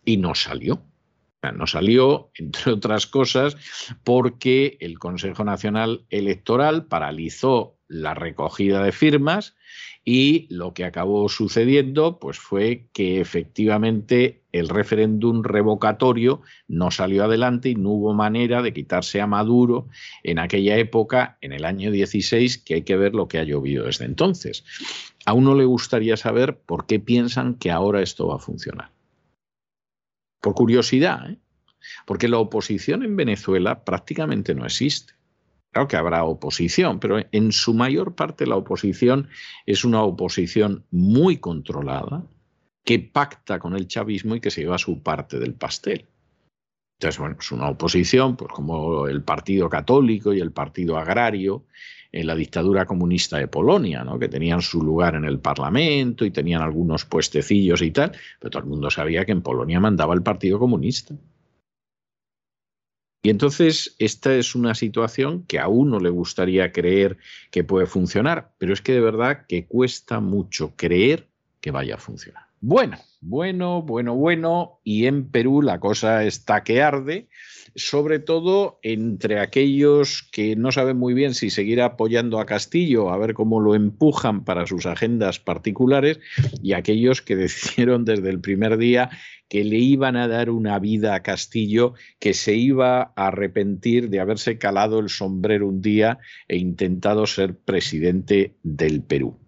y 0.05 0.17
no 0.19 0.35
salió. 0.35 0.83
No 1.55 1.67
salió, 1.67 2.31
entre 2.35 2.73
otras 2.73 3.07
cosas, 3.07 3.57
porque 4.05 4.79
el 4.81 4.99
Consejo 4.99 5.45
Nacional 5.45 6.05
Electoral 6.11 6.87
paralizó 6.87 7.77
la 7.89 8.15
recogida 8.15 8.83
de 8.83 8.93
firmas 8.93 9.55
y 10.05 10.47
lo 10.51 10.73
que 10.73 10.85
acabó 10.85 11.29
sucediendo 11.29 12.19
pues 12.21 12.39
fue 12.39 12.89
que 12.93 13.21
efectivamente 13.21 14.45
el 14.53 14.69
referéndum 14.69 15.43
revocatorio 15.43 16.43
no 16.69 16.91
salió 16.91 17.25
adelante 17.25 17.71
y 17.71 17.75
no 17.75 17.91
hubo 17.91 18.15
manera 18.15 18.63
de 18.63 18.73
quitarse 18.73 19.21
a 19.21 19.27
Maduro 19.27 19.89
en 20.23 20.39
aquella 20.39 20.77
época, 20.79 21.39
en 21.41 21.53
el 21.53 21.65
año 21.65 21.91
16, 21.91 22.59
que 22.59 22.75
hay 22.75 22.83
que 22.83 22.97
ver 22.97 23.15
lo 23.15 23.29
que 23.29 23.39
ha 23.39 23.45
llovido 23.45 23.85
desde 23.85 24.05
entonces. 24.05 24.65
A 25.27 25.33
uno 25.33 25.55
le 25.57 25.65
gustaría 25.65 26.17
saber 26.17 26.57
por 26.59 26.87
qué 26.87 27.01
piensan 27.01 27.55
que 27.55 27.73
ahora 27.73 28.01
esto 28.01 28.29
va 28.29 28.37
a 28.37 28.41
funcionar. 28.41 28.96
Por 30.47 30.55
curiosidad, 30.55 31.29
¿eh? 31.29 31.39
porque 32.07 32.29
la 32.29 32.39
oposición 32.39 33.03
en 33.03 33.17
Venezuela 33.17 33.83
prácticamente 33.83 34.55
no 34.55 34.65
existe. 34.65 35.15
Claro 35.73 35.89
que 35.89 35.97
habrá 35.97 36.23
oposición, 36.23 37.01
pero 37.01 37.19
en 37.33 37.51
su 37.51 37.75
mayor 37.75 38.15
parte 38.15 38.47
la 38.47 38.55
oposición 38.55 39.29
es 39.67 39.85
una 39.85 40.05
oposición 40.05 40.85
muy 40.93 41.39
controlada, 41.39 42.25
que 42.85 43.01
pacta 43.01 43.59
con 43.59 43.75
el 43.75 43.89
chavismo 43.89 44.37
y 44.37 44.41
que 44.41 44.53
se 44.53 44.61
lleva 44.61 44.79
su 44.79 45.03
parte 45.03 45.41
del 45.41 45.55
pastel. 45.55 46.07
Entonces, 47.01 47.19
bueno, 47.19 47.37
es 47.41 47.51
una 47.51 47.69
oposición, 47.69 48.37
pues 48.37 48.53
como 48.53 49.09
el 49.09 49.25
Partido 49.25 49.69
Católico 49.69 50.33
y 50.33 50.39
el 50.39 50.53
Partido 50.53 50.97
Agrario 50.97 51.65
en 52.13 52.27
la 52.27 52.35
dictadura 52.35 52.87
comunista 52.87 53.39
de 53.39 53.49
Polonia, 53.49 54.05
¿no? 54.05 54.19
que 54.19 54.29
tenían 54.29 54.63
su 54.63 54.83
lugar 54.83 55.15
en 55.15 55.25
el 55.25 55.39
Parlamento 55.39 56.25
y 56.25 56.31
tenían 56.31 56.63
algunos 56.63 57.05
puestecillos 57.05 57.83
y 57.83 57.91
tal, 57.91 58.13
pero 58.39 58.51
todo 58.51 58.63
el 58.63 58.69
mundo 58.69 58.91
sabía 58.91 59.25
que 59.25 59.33
en 59.33 59.43
Polonia 59.43 59.81
mandaba 59.81 60.15
el 60.15 60.23
Partido 60.23 60.59
Comunista. 60.59 61.15
Y 63.23 63.31
entonces 63.31 63.97
esta 63.99 64.35
es 64.37 64.55
una 64.55 64.75
situación 64.77 65.45
que 65.47 65.59
a 65.59 65.67
uno 65.67 65.99
le 65.99 66.11
gustaría 66.11 66.71
creer 66.71 67.19
que 67.51 67.65
puede 67.65 67.87
funcionar, 67.87 68.53
pero 68.59 68.73
es 68.73 68.83
que 68.83 68.93
de 68.93 69.01
verdad 69.01 69.47
que 69.49 69.67
cuesta 69.67 70.21
mucho 70.21 70.75
creer 70.77 71.27
que 71.61 71.73
vaya 71.73 71.97
a 71.97 71.99
funcionar. 71.99 72.46
Bueno, 72.61 72.99
bueno, 73.21 73.83
bueno, 73.83 74.15
bueno, 74.15 74.81
y 74.83 75.07
en 75.07 75.31
Perú 75.31 75.63
la 75.63 75.79
cosa 75.79 76.25
está 76.25 76.65
que 76.65 76.81
arde, 76.81 77.29
sobre 77.75 78.19
todo 78.19 78.79
entre 78.83 79.41
aquellos 79.41 80.27
que 80.33 80.57
no 80.57 80.73
saben 80.73 80.97
muy 80.97 81.13
bien 81.13 81.35
si 81.35 81.51
seguir 81.51 81.83
apoyando 81.83 82.41
a 82.41 82.47
Castillo, 82.47 83.11
a 83.11 83.19
ver 83.19 83.35
cómo 83.35 83.61
lo 83.61 83.75
empujan 83.75 84.45
para 84.45 84.67
sus 84.67 84.87
agendas 84.87 85.39
particulares, 85.39 86.19
y 86.63 86.73
aquellos 86.73 87.21
que 87.21 87.37
decidieron 87.37 88.05
desde 88.05 88.31
el 88.31 88.41
primer 88.41 88.79
día 88.79 89.11
que 89.49 89.63
le 89.63 89.77
iban 89.77 90.17
a 90.17 90.27
dar 90.27 90.51
una 90.51 90.79
vida 90.79 91.15
a 91.15 91.23
Castillo, 91.23 91.95
que 92.19 92.33
se 92.33 92.55
iba 92.55 93.13
a 93.17 93.27
arrepentir 93.27 94.09
de 94.09 94.21
haberse 94.21 94.59
calado 94.59 94.99
el 94.99 95.11
sombrero 95.11 95.69
un 95.69 95.83
día 95.83 96.19
e 96.49 96.57
intentado 96.57 97.27
ser 97.27 97.57
presidente 97.57 98.57
del 98.63 99.03
Perú. 99.03 99.46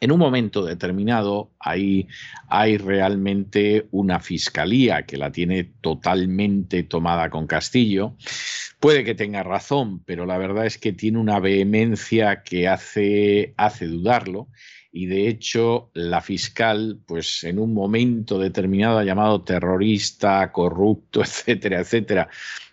En 0.00 0.12
un 0.12 0.18
momento 0.18 0.64
determinado 0.64 1.52
hay, 1.60 2.08
hay 2.48 2.78
realmente 2.78 3.86
una 3.90 4.18
fiscalía 4.18 5.04
que 5.04 5.18
la 5.18 5.30
tiene 5.30 5.64
totalmente 5.82 6.82
tomada 6.84 7.28
con 7.28 7.46
Castillo. 7.46 8.16
Puede 8.78 9.04
que 9.04 9.14
tenga 9.14 9.42
razón, 9.42 10.02
pero 10.04 10.24
la 10.24 10.38
verdad 10.38 10.64
es 10.64 10.78
que 10.78 10.94
tiene 10.94 11.18
una 11.18 11.38
vehemencia 11.38 12.42
que 12.42 12.66
hace, 12.66 13.52
hace 13.58 13.88
dudarlo 13.88 14.48
y 14.90 15.04
de 15.04 15.28
hecho 15.28 15.90
la 15.92 16.22
fiscal, 16.22 16.98
pues 17.06 17.44
en 17.44 17.58
un 17.58 17.74
momento 17.74 18.38
determinado 18.38 18.98
ha 18.98 19.04
llamado 19.04 19.42
terrorista, 19.42 20.50
corrupto, 20.50 21.20
etcétera, 21.22 21.80
etcétera, 21.80 22.28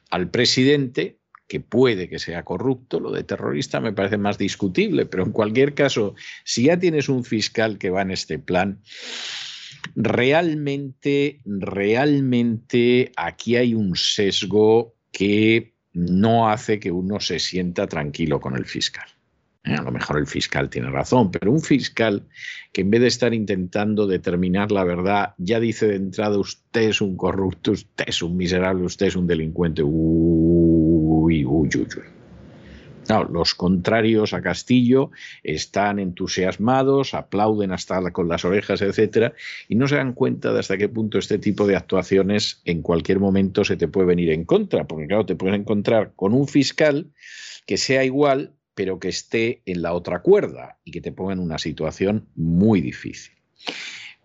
al 0.09 0.29
presidente, 0.29 1.16
que 1.47 1.59
puede 1.59 2.09
que 2.09 2.19
sea 2.19 2.43
corrupto, 2.43 2.99
lo 2.99 3.11
de 3.11 3.23
terrorista 3.23 3.79
me 3.79 3.93
parece 3.93 4.17
más 4.17 4.37
discutible, 4.37 5.05
pero 5.05 5.23
en 5.23 5.31
cualquier 5.31 5.73
caso, 5.73 6.15
si 6.43 6.63
ya 6.63 6.77
tienes 6.77 7.09
un 7.09 7.23
fiscal 7.23 7.77
que 7.77 7.89
va 7.89 8.01
en 8.01 8.11
este 8.11 8.37
plan, 8.37 8.81
realmente, 9.95 11.41
realmente 11.45 13.11
aquí 13.15 13.55
hay 13.55 13.73
un 13.73 13.95
sesgo 13.95 14.95
que 15.11 15.73
no 15.93 16.49
hace 16.49 16.79
que 16.79 16.91
uno 16.91 17.19
se 17.19 17.39
sienta 17.39 17.87
tranquilo 17.87 18.39
con 18.39 18.55
el 18.55 18.65
fiscal. 18.65 19.07
Eh, 19.63 19.73
a 19.73 19.81
lo 19.81 19.91
mejor 19.91 20.19
el 20.19 20.27
fiscal 20.27 20.69
tiene 20.69 20.89
razón, 20.89 21.31
pero 21.31 21.51
un 21.51 21.61
fiscal 21.61 22.23
que 22.71 22.81
en 22.81 22.91
vez 22.91 23.01
de 23.01 23.07
estar 23.07 23.33
intentando 23.33 24.07
determinar 24.07 24.71
la 24.71 24.83
verdad, 24.83 25.33
ya 25.37 25.59
dice 25.59 25.87
de 25.87 25.95
entrada 25.95 26.37
usted 26.37 26.89
es 26.89 27.01
un 27.01 27.17
corrupto, 27.17 27.71
usted 27.71 28.05
es 28.07 28.21
un 28.21 28.37
miserable, 28.37 28.85
usted 28.85 29.07
es 29.07 29.15
un 29.15 29.27
delincuente. 29.27 29.81
Los 33.29 33.55
contrarios 33.55 34.33
a 34.33 34.41
Castillo 34.41 35.11
están 35.41 35.97
entusiasmados, 35.99 37.13
aplauden 37.13 37.71
hasta 37.71 38.11
con 38.11 38.27
las 38.27 38.43
orejas, 38.43 38.81
etcétera, 38.81 39.33
y 39.69 39.75
no 39.75 39.87
se 39.87 39.95
dan 39.95 40.13
cuenta 40.13 40.51
de 40.51 40.59
hasta 40.59 40.77
qué 40.77 40.89
punto 40.89 41.17
este 41.17 41.39
tipo 41.39 41.65
de 41.65 41.77
actuaciones 41.77 42.61
en 42.65 42.81
cualquier 42.81 43.19
momento 43.19 43.63
se 43.63 43.77
te 43.77 43.87
puede 43.87 44.07
venir 44.07 44.31
en 44.31 44.43
contra, 44.43 44.85
porque 44.85 45.07
claro, 45.07 45.25
te 45.25 45.35
puedes 45.35 45.57
encontrar 45.57 46.11
con 46.15 46.33
un 46.33 46.47
fiscal 46.47 47.07
que 47.65 47.77
sea 47.77 48.03
igual 48.03 48.53
pero 48.77 48.99
que 48.99 49.07
esté 49.07 49.63
en 49.65 49.81
la 49.81 49.93
otra 49.93 50.21
cuerda 50.21 50.77
y 50.83 50.91
que 50.91 51.01
te 51.01 51.11
ponga 51.11 51.33
en 51.33 51.39
una 51.39 51.57
situación 51.57 52.27
muy 52.35 52.79
difícil. 52.79 53.36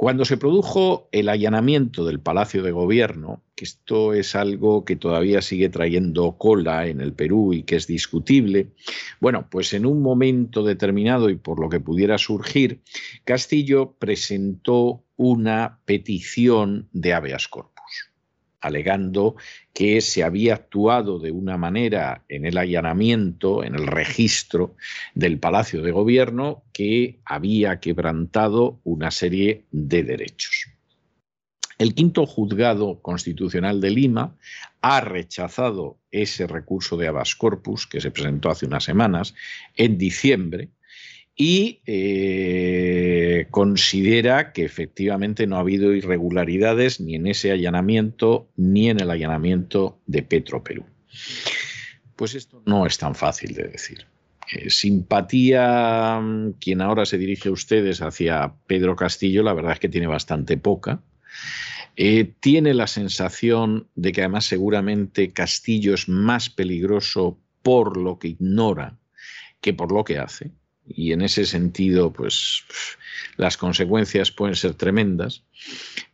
Cuando 0.03 0.25
se 0.25 0.37
produjo 0.37 1.09
el 1.13 1.29
allanamiento 1.29 2.05
del 2.05 2.19
Palacio 2.19 2.65
de 2.65 2.73
Gobierno, 2.73 3.45
que 3.55 3.65
esto 3.65 4.15
es 4.15 4.35
algo 4.35 4.85
que 4.85 4.97
todavía 4.97 5.41
sigue 5.43 5.69
trayendo 5.69 6.39
cola 6.39 6.89
en 6.89 7.01
el 7.01 7.13
Perú 7.13 7.53
y 7.53 7.63
que 7.63 7.77
es 7.77 7.87
discutible, 7.87 8.73
bueno, 9.21 9.47
pues 9.49 9.73
en 9.75 9.87
un 9.87 10.03
momento 10.03 10.65
determinado 10.65 11.31
y 11.31 11.37
por 11.37 11.61
lo 11.61 11.69
que 11.69 11.79
pudiera 11.79 12.19
surgir, 12.19 12.83
Castillo 13.23 13.95
presentó 13.97 15.05
una 15.15 15.79
petición 15.85 16.89
de 16.91 17.15
habeas 17.15 17.47
corpus 17.47 17.72
alegando 18.63 19.37
que 19.75 20.01
se 20.01 20.23
había 20.23 20.55
actuado 20.55 21.19
de 21.19 21.33
una 21.33 21.59
manera 21.59 22.25
en 22.29 22.47
el 22.47 22.57
allanamiento, 22.57 23.65
en 23.65 23.75
el 23.75 23.87
registro 23.87 24.77
del 25.15 25.39
Palacio 25.39 25.83
de 25.83 25.91
Gobierno, 25.91 26.63
que 26.73 27.21
había 27.25 27.81
quebrantado 27.81 28.81
una 28.85 29.11
serie 29.11 29.65
de 29.71 30.05
derechos. 30.05 30.69
El 31.79 31.95
quinto 31.95 32.27
juzgado 32.27 33.03
constitucional 33.03 33.81
de 33.81 33.91
Lima 33.91 34.37
ha 34.83 35.01
rechazado 35.01 35.99
ese 36.13 36.47
recurso 36.47 36.97
de 36.97 37.09
habeas 37.09 37.35
corpus 37.35 37.89
que 37.89 38.01
se 38.01 38.13
presentó 38.13 38.51
hace 38.51 38.67
unas 38.67 38.85
semanas, 38.85 39.35
en 39.77 39.99
diciembre, 39.99 40.69
y 41.45 41.81
eh, 41.87 43.49
considera 43.51 44.53
que 44.53 44.65
efectivamente 44.65 45.49
no 45.49 45.57
ha 45.57 45.59
habido 45.59 45.93
irregularidades 45.93 47.01
ni 47.01 47.17
en 47.17 47.27
ese 47.27 47.51
allanamiento 47.51 48.49
ni 48.55 48.91
en 48.91 49.01
el 49.01 49.11
allanamiento 49.11 49.99
de 50.07 50.23
Petro 50.23 50.63
Perú. 50.63 50.85
Pues 52.15 52.37
esto 52.37 52.63
no 52.65 52.87
es 52.87 52.97
tan 52.97 53.17
fácil 53.17 53.55
de 53.55 53.65
decir. 53.65 54.07
Eh, 54.53 54.71
simpatía, 54.71 56.21
mm, 56.23 56.53
quien 56.61 56.81
ahora 56.81 57.05
se 57.07 57.19
dirige 57.19 57.49
a 57.49 57.53
ustedes 57.53 58.03
hacia 58.03 58.55
Pedro 58.69 58.95
Castillo, 58.95 59.43
la 59.43 59.53
verdad 59.53 59.73
es 59.73 59.81
que 59.81 59.89
tiene 59.89 60.07
bastante 60.07 60.57
poca. 60.57 61.03
Eh, 61.97 62.35
tiene 62.39 62.73
la 62.73 62.87
sensación 62.87 63.89
de 63.97 64.13
que 64.13 64.21
además 64.21 64.45
seguramente 64.45 65.33
Castillo 65.33 65.93
es 65.93 66.09
más 66.09 66.51
peligroso 66.51 67.37
por 67.63 67.97
lo 67.97 68.21
que 68.21 68.29
ignora 68.29 68.97
que 69.61 69.75
por 69.75 69.91
lo 69.91 70.05
que 70.05 70.21
hace 70.21 70.53
y 70.87 71.13
en 71.13 71.23
ese 71.23 71.47
sentido, 71.47 72.13
pues 72.13 72.63
las 73.37 73.57
consecuencias 73.57 74.31
pueden 74.31 74.57
ser 74.57 74.75
tremendas, 74.75 75.43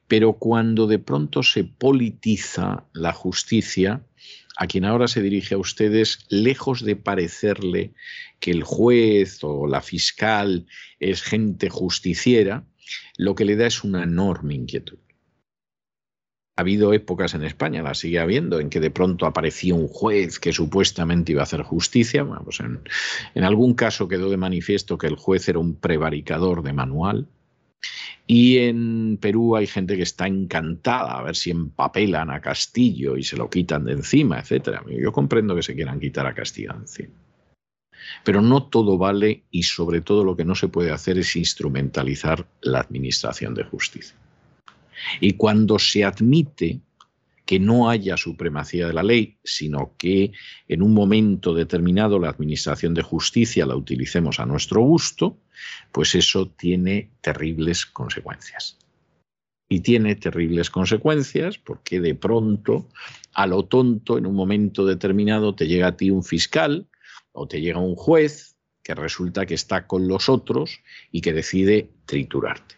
pero 0.07 0.35
cuando 0.35 0.87
de 0.87 0.99
pronto 0.99 1.43
se 1.43 1.65
politiza 1.65 2.85
la 2.93 3.13
justicia, 3.13 4.03
a 4.57 4.67
quien 4.67 4.85
ahora 4.85 5.09
se 5.09 5.23
dirige 5.23 5.55
a 5.55 5.59
ustedes, 5.59 6.27
lejos 6.29 6.85
de 6.85 6.97
parecerle 6.97 7.93
que 8.41 8.51
el 8.51 8.65
juez 8.65 9.39
o 9.43 9.67
la 9.67 9.83
fiscal 9.83 10.67
es 10.99 11.23
gente 11.23 11.71
justiciera, 11.71 12.65
lo 13.17 13.35
que 13.35 13.45
le 13.45 13.57
da 13.57 13.67
es 13.67 13.85
una 13.85 14.03
enorme 14.03 14.55
inquietud 14.55 14.99
ha 16.59 16.63
habido 16.63 16.93
épocas 16.93 17.35
en 17.35 17.45
España, 17.45 17.85
la 17.85 17.95
sigue 17.95 18.19
habiendo, 18.19 18.59
en 18.59 18.69
que 18.69 18.81
de 18.81 18.91
pronto 18.91 19.27
aparecía 19.27 19.77
un 19.77 19.87
juez 19.87 20.41
que 20.41 20.53
supuestamente 20.53 21.31
iba 21.31 21.43
a 21.43 21.45
hacer 21.45 21.63
justicia. 21.63 22.27
Pues 22.27 22.59
en, 22.59 23.45
algún 23.45 23.75
caso 23.75 24.09
quedó 24.09 24.29
de 24.29 24.39
manifiesto 24.39 24.99
que 24.99 25.07
el 25.07 25.15
juez 25.15 25.49
era 25.49 25.61
un 25.61 25.77
prevaricador 25.77 26.65
de 26.65 26.73
manual. 26.73 27.29
Y 28.27 28.59
en 28.59 29.19
Perú 29.19 29.55
hay 29.55 29.69
gente 29.69 29.97
que 29.97 30.03
está 30.03 30.27
encantada 30.27 31.17
a 31.17 31.23
ver 31.23 31.37
si 31.37 31.53
empapelan 31.53 32.29
a 32.29 32.41
Castillo 32.41 33.17
y 33.17 33.23
se 33.23 33.37
lo 33.37 33.49
quitan 33.49 33.85
de 33.85 33.93
encima, 33.93 34.41
etc. 34.41 34.81
Yo 34.89 35.13
comprendo 35.13 35.55
que 35.55 35.63
se 35.63 35.77
quieran 35.77 36.01
quitar 36.01 36.27
a 36.27 36.35
Castillo 36.35 36.75
encima. 36.75 37.15
Pero 38.25 38.43
no 38.43 38.65
todo 38.65 38.99
vale 38.99 39.45
y 39.53 39.63
sobre 39.63 40.01
todo 40.01 40.25
lo 40.25 40.37
que 40.37 40.45
no 40.45 40.57
se 40.57 40.67
puede 40.67 40.91
hacer 40.91 41.19
es 41.19 41.37
instrumentalizar 41.37 42.49
la 42.63 42.81
administración 42.81 43.55
de 43.55 43.63
justicia. 43.63 44.17
Y 45.21 45.35
cuando 45.35 45.79
se 45.79 46.05
admite 46.05 46.81
que 47.49 47.59
no 47.59 47.89
haya 47.89 48.19
supremacía 48.19 48.87
de 48.89 48.93
la 48.93 49.03
ley, 49.03 49.39
sino 49.43 49.95
que 49.97 50.33
en 50.69 50.83
un 50.83 50.93
momento 50.93 51.55
determinado 51.55 52.19
la 52.19 52.29
Administración 52.29 52.93
de 52.93 53.01
Justicia 53.01 53.65
la 53.65 53.75
utilicemos 53.75 54.39
a 54.39 54.45
nuestro 54.45 54.83
gusto, 54.83 55.39
pues 55.91 56.15
eso 56.15 56.51
tiene 56.51 57.11
terribles 57.23 57.87
consecuencias. 57.87 58.77
Y 59.67 59.81
tiene 59.81 60.15
terribles 60.17 60.69
consecuencias 60.69 61.57
porque 61.57 62.01
de 62.01 62.15
pronto, 62.15 62.91
a 63.33 63.47
lo 63.47 63.65
tonto, 63.65 64.19
en 64.19 64.27
un 64.27 64.35
momento 64.35 64.85
determinado 64.85 65.55
te 65.55 65.67
llega 65.67 65.87
a 65.87 65.97
ti 65.97 66.11
un 66.11 66.25
fiscal 66.25 66.87
o 67.33 67.49
te 67.49 67.63
llega 67.63 67.79
un 67.79 67.95
juez 67.95 68.57
que 68.83 68.95
resulta 68.95 69.47
que 69.47 69.55
está 69.55 69.87
con 69.87 70.07
los 70.07 70.29
otros 70.29 70.81
y 71.13 71.23
que 71.23 71.33
decide 71.33 71.91
triturarte. 72.05 72.78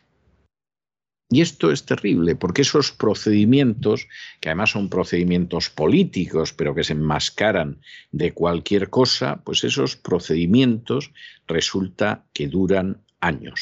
Y 1.32 1.42
esto 1.42 1.70
es 1.70 1.84
terrible, 1.84 2.34
porque 2.34 2.62
esos 2.62 2.90
procedimientos, 2.90 4.08
que 4.40 4.48
además 4.48 4.70
son 4.70 4.88
procedimientos 4.88 5.70
políticos, 5.70 6.52
pero 6.52 6.74
que 6.74 6.82
se 6.82 6.94
enmascaran 6.94 7.80
de 8.10 8.32
cualquier 8.32 8.90
cosa, 8.90 9.40
pues 9.44 9.62
esos 9.62 9.94
procedimientos 9.96 11.12
resulta 11.46 12.26
que 12.32 12.48
duran 12.48 13.04
años. 13.20 13.60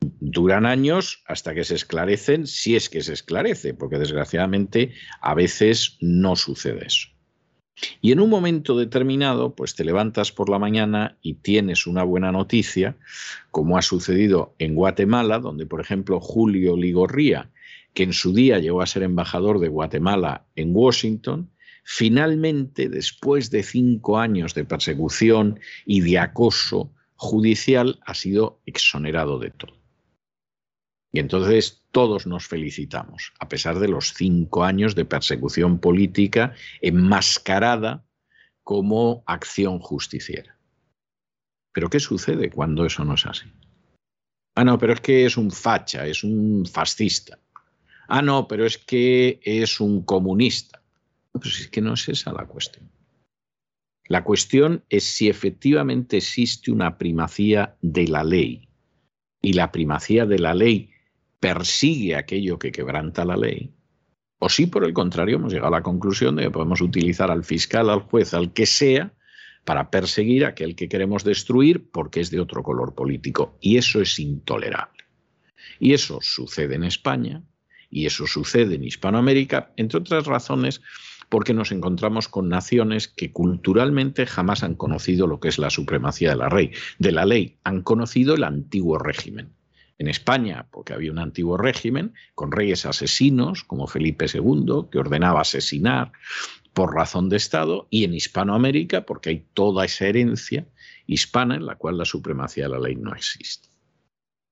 Duran 0.00 0.64
años 0.64 1.22
hasta 1.26 1.54
que 1.54 1.64
se 1.64 1.74
esclarecen, 1.74 2.46
si 2.46 2.74
es 2.74 2.88
que 2.88 3.02
se 3.02 3.12
esclarece, 3.12 3.74
porque 3.74 3.98
desgraciadamente 3.98 4.94
a 5.20 5.34
veces 5.34 5.98
no 6.00 6.36
sucede 6.36 6.86
eso. 6.86 7.15
Y 8.00 8.12
en 8.12 8.20
un 8.20 8.30
momento 8.30 8.76
determinado, 8.76 9.54
pues 9.54 9.74
te 9.74 9.84
levantas 9.84 10.32
por 10.32 10.48
la 10.48 10.58
mañana 10.58 11.18
y 11.22 11.34
tienes 11.34 11.86
una 11.86 12.02
buena 12.04 12.32
noticia, 12.32 12.96
como 13.50 13.76
ha 13.76 13.82
sucedido 13.82 14.54
en 14.58 14.74
Guatemala, 14.74 15.38
donde, 15.38 15.66
por 15.66 15.80
ejemplo, 15.80 16.20
Julio 16.20 16.76
Ligorría, 16.76 17.50
que 17.92 18.02
en 18.02 18.12
su 18.12 18.32
día 18.32 18.58
llegó 18.58 18.82
a 18.82 18.86
ser 18.86 19.02
embajador 19.02 19.58
de 19.58 19.68
Guatemala 19.68 20.46
en 20.54 20.74
Washington, 20.74 21.50
finalmente, 21.84 22.88
después 22.88 23.50
de 23.50 23.62
cinco 23.62 24.18
años 24.18 24.54
de 24.54 24.64
persecución 24.64 25.60
y 25.84 26.00
de 26.00 26.18
acoso 26.18 26.92
judicial, 27.14 28.00
ha 28.04 28.14
sido 28.14 28.60
exonerado 28.66 29.38
de 29.38 29.50
todo. 29.50 29.75
Y 31.16 31.18
entonces 31.18 31.82
todos 31.92 32.26
nos 32.26 32.46
felicitamos, 32.46 33.32
a 33.38 33.48
pesar 33.48 33.78
de 33.78 33.88
los 33.88 34.12
cinco 34.12 34.64
años 34.64 34.94
de 34.94 35.06
persecución 35.06 35.78
política 35.78 36.52
enmascarada 36.82 38.04
como 38.62 39.24
acción 39.26 39.78
justiciera. 39.78 40.58
Pero 41.72 41.88
¿qué 41.88 42.00
sucede 42.00 42.50
cuando 42.50 42.84
eso 42.84 43.02
no 43.02 43.14
es 43.14 43.24
así? 43.24 43.46
Ah, 44.56 44.64
no, 44.64 44.76
pero 44.76 44.92
es 44.92 45.00
que 45.00 45.24
es 45.24 45.38
un 45.38 45.50
facha, 45.50 46.06
es 46.06 46.22
un 46.22 46.66
fascista. 46.66 47.38
Ah, 48.08 48.20
no, 48.20 48.46
pero 48.46 48.66
es 48.66 48.76
que 48.76 49.40
es 49.42 49.80
un 49.80 50.02
comunista. 50.02 50.82
Pues 51.32 51.60
es 51.60 51.68
que 51.68 51.80
no 51.80 51.94
es 51.94 52.06
esa 52.10 52.30
la 52.30 52.44
cuestión. 52.44 52.90
La 54.06 54.22
cuestión 54.22 54.84
es 54.90 55.04
si 55.04 55.30
efectivamente 55.30 56.18
existe 56.18 56.70
una 56.70 56.98
primacía 56.98 57.74
de 57.80 58.06
la 58.06 58.22
ley. 58.22 58.68
Y 59.40 59.54
la 59.54 59.72
primacía 59.72 60.26
de 60.26 60.38
la 60.40 60.52
ley 60.52 60.90
persigue 61.46 62.16
aquello 62.16 62.58
que 62.58 62.72
quebranta 62.72 63.24
la 63.24 63.36
ley, 63.36 63.72
o 64.40 64.48
si 64.48 64.66
por 64.66 64.82
el 64.84 64.92
contrario 64.92 65.36
hemos 65.36 65.52
llegado 65.52 65.68
a 65.68 65.78
la 65.78 65.82
conclusión 65.84 66.34
de 66.34 66.42
que 66.42 66.50
podemos 66.50 66.80
utilizar 66.80 67.30
al 67.30 67.44
fiscal, 67.44 67.88
al 67.88 68.00
juez, 68.00 68.34
al 68.34 68.52
que 68.52 68.66
sea, 68.66 69.14
para 69.64 69.88
perseguir 69.88 70.44
a 70.44 70.48
aquel 70.48 70.74
que 70.74 70.88
queremos 70.88 71.22
destruir 71.22 71.88
porque 71.92 72.18
es 72.18 72.32
de 72.32 72.40
otro 72.40 72.64
color 72.64 72.96
político. 72.96 73.56
Y 73.60 73.76
eso 73.76 74.00
es 74.00 74.18
intolerable. 74.18 75.04
Y 75.78 75.94
eso 75.94 76.18
sucede 76.20 76.74
en 76.74 76.82
España 76.82 77.44
y 77.90 78.06
eso 78.06 78.26
sucede 78.26 78.74
en 78.74 78.82
Hispanoamérica, 78.82 79.72
entre 79.76 80.00
otras 80.00 80.26
razones 80.26 80.82
porque 81.28 81.54
nos 81.54 81.70
encontramos 81.70 82.26
con 82.26 82.48
naciones 82.48 83.06
que 83.06 83.30
culturalmente 83.32 84.26
jamás 84.26 84.64
han 84.64 84.74
conocido 84.74 85.28
lo 85.28 85.38
que 85.38 85.48
es 85.48 85.58
la 85.58 85.70
supremacía 85.70 86.30
de 86.30 86.36
la, 86.36 86.48
de 86.98 87.12
la 87.12 87.24
ley, 87.24 87.58
han 87.62 87.82
conocido 87.82 88.34
el 88.34 88.42
antiguo 88.42 88.98
régimen 88.98 89.55
en 89.98 90.08
España, 90.08 90.66
porque 90.70 90.92
había 90.92 91.12
un 91.12 91.18
antiguo 91.18 91.56
régimen 91.56 92.14
con 92.34 92.52
reyes 92.52 92.84
asesinos 92.86 93.64
como 93.64 93.86
Felipe 93.86 94.26
II, 94.32 94.88
que 94.90 94.98
ordenaba 94.98 95.40
asesinar 95.40 96.12
por 96.74 96.94
razón 96.94 97.30
de 97.30 97.38
Estado, 97.38 97.86
y 97.88 98.04
en 98.04 98.12
Hispanoamérica, 98.12 99.06
porque 99.06 99.30
hay 99.30 99.46
toda 99.54 99.86
esa 99.86 100.06
herencia 100.06 100.66
hispana 101.06 101.54
en 101.54 101.64
la 101.64 101.76
cual 101.76 101.96
la 101.96 102.04
supremacía 102.04 102.64
de 102.64 102.70
la 102.70 102.80
ley 102.80 102.96
no 102.96 103.14
existe. 103.14 103.68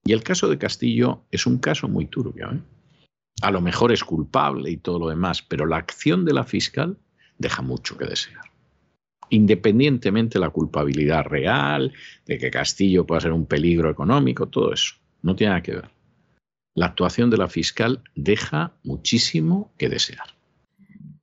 Y 0.07 0.12
el 0.12 0.22
caso 0.22 0.48
de 0.48 0.57
Castillo 0.57 1.24
es 1.30 1.46
un 1.46 1.59
caso 1.59 1.87
muy 1.88 2.07
turbio. 2.07 2.50
¿eh? 2.50 2.61
A 3.42 3.50
lo 3.50 3.61
mejor 3.61 3.92
es 3.92 4.04
culpable 4.04 4.70
y 4.70 4.78
todo 4.78 4.98
lo 4.98 5.09
demás, 5.09 5.42
pero 5.42 5.66
la 5.66 5.76
acción 5.76 6.24
de 6.24 6.33
la 6.33 6.44
fiscal 6.44 6.96
deja 7.38 7.62
mucho 7.62 7.98
que 7.98 8.07
desear 8.07 8.42
independientemente 9.30 10.35
de 10.35 10.44
la 10.44 10.50
culpabilidad 10.50 11.24
real, 11.24 11.92
de 12.26 12.38
que 12.38 12.50
Castillo 12.50 13.07
pueda 13.07 13.22
ser 13.22 13.33
un 13.33 13.46
peligro 13.46 13.90
económico, 13.90 14.46
todo 14.46 14.72
eso 14.72 14.94
no 15.24 15.34
tiene 15.34 15.50
nada 15.50 15.62
que 15.62 15.72
ver. 15.72 15.90
La 16.74 16.87
actuación 16.87 17.30
de 17.30 17.38
la 17.38 17.48
fiscal 17.48 18.02
deja 18.14 18.76
muchísimo 18.82 19.72
que 19.78 19.88
desear. 19.88 20.34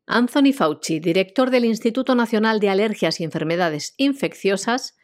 Anthony 0.08 0.54
Fauci, 0.54 1.00
director 1.00 1.52
del 1.52 1.66
Instituto 1.66 2.16
Nacional 2.16 2.60
de 2.60 2.70
Alergias 2.70 3.20
y 3.20 3.24
Enfermedades 3.24 3.94
Infecciosas, 3.98 4.98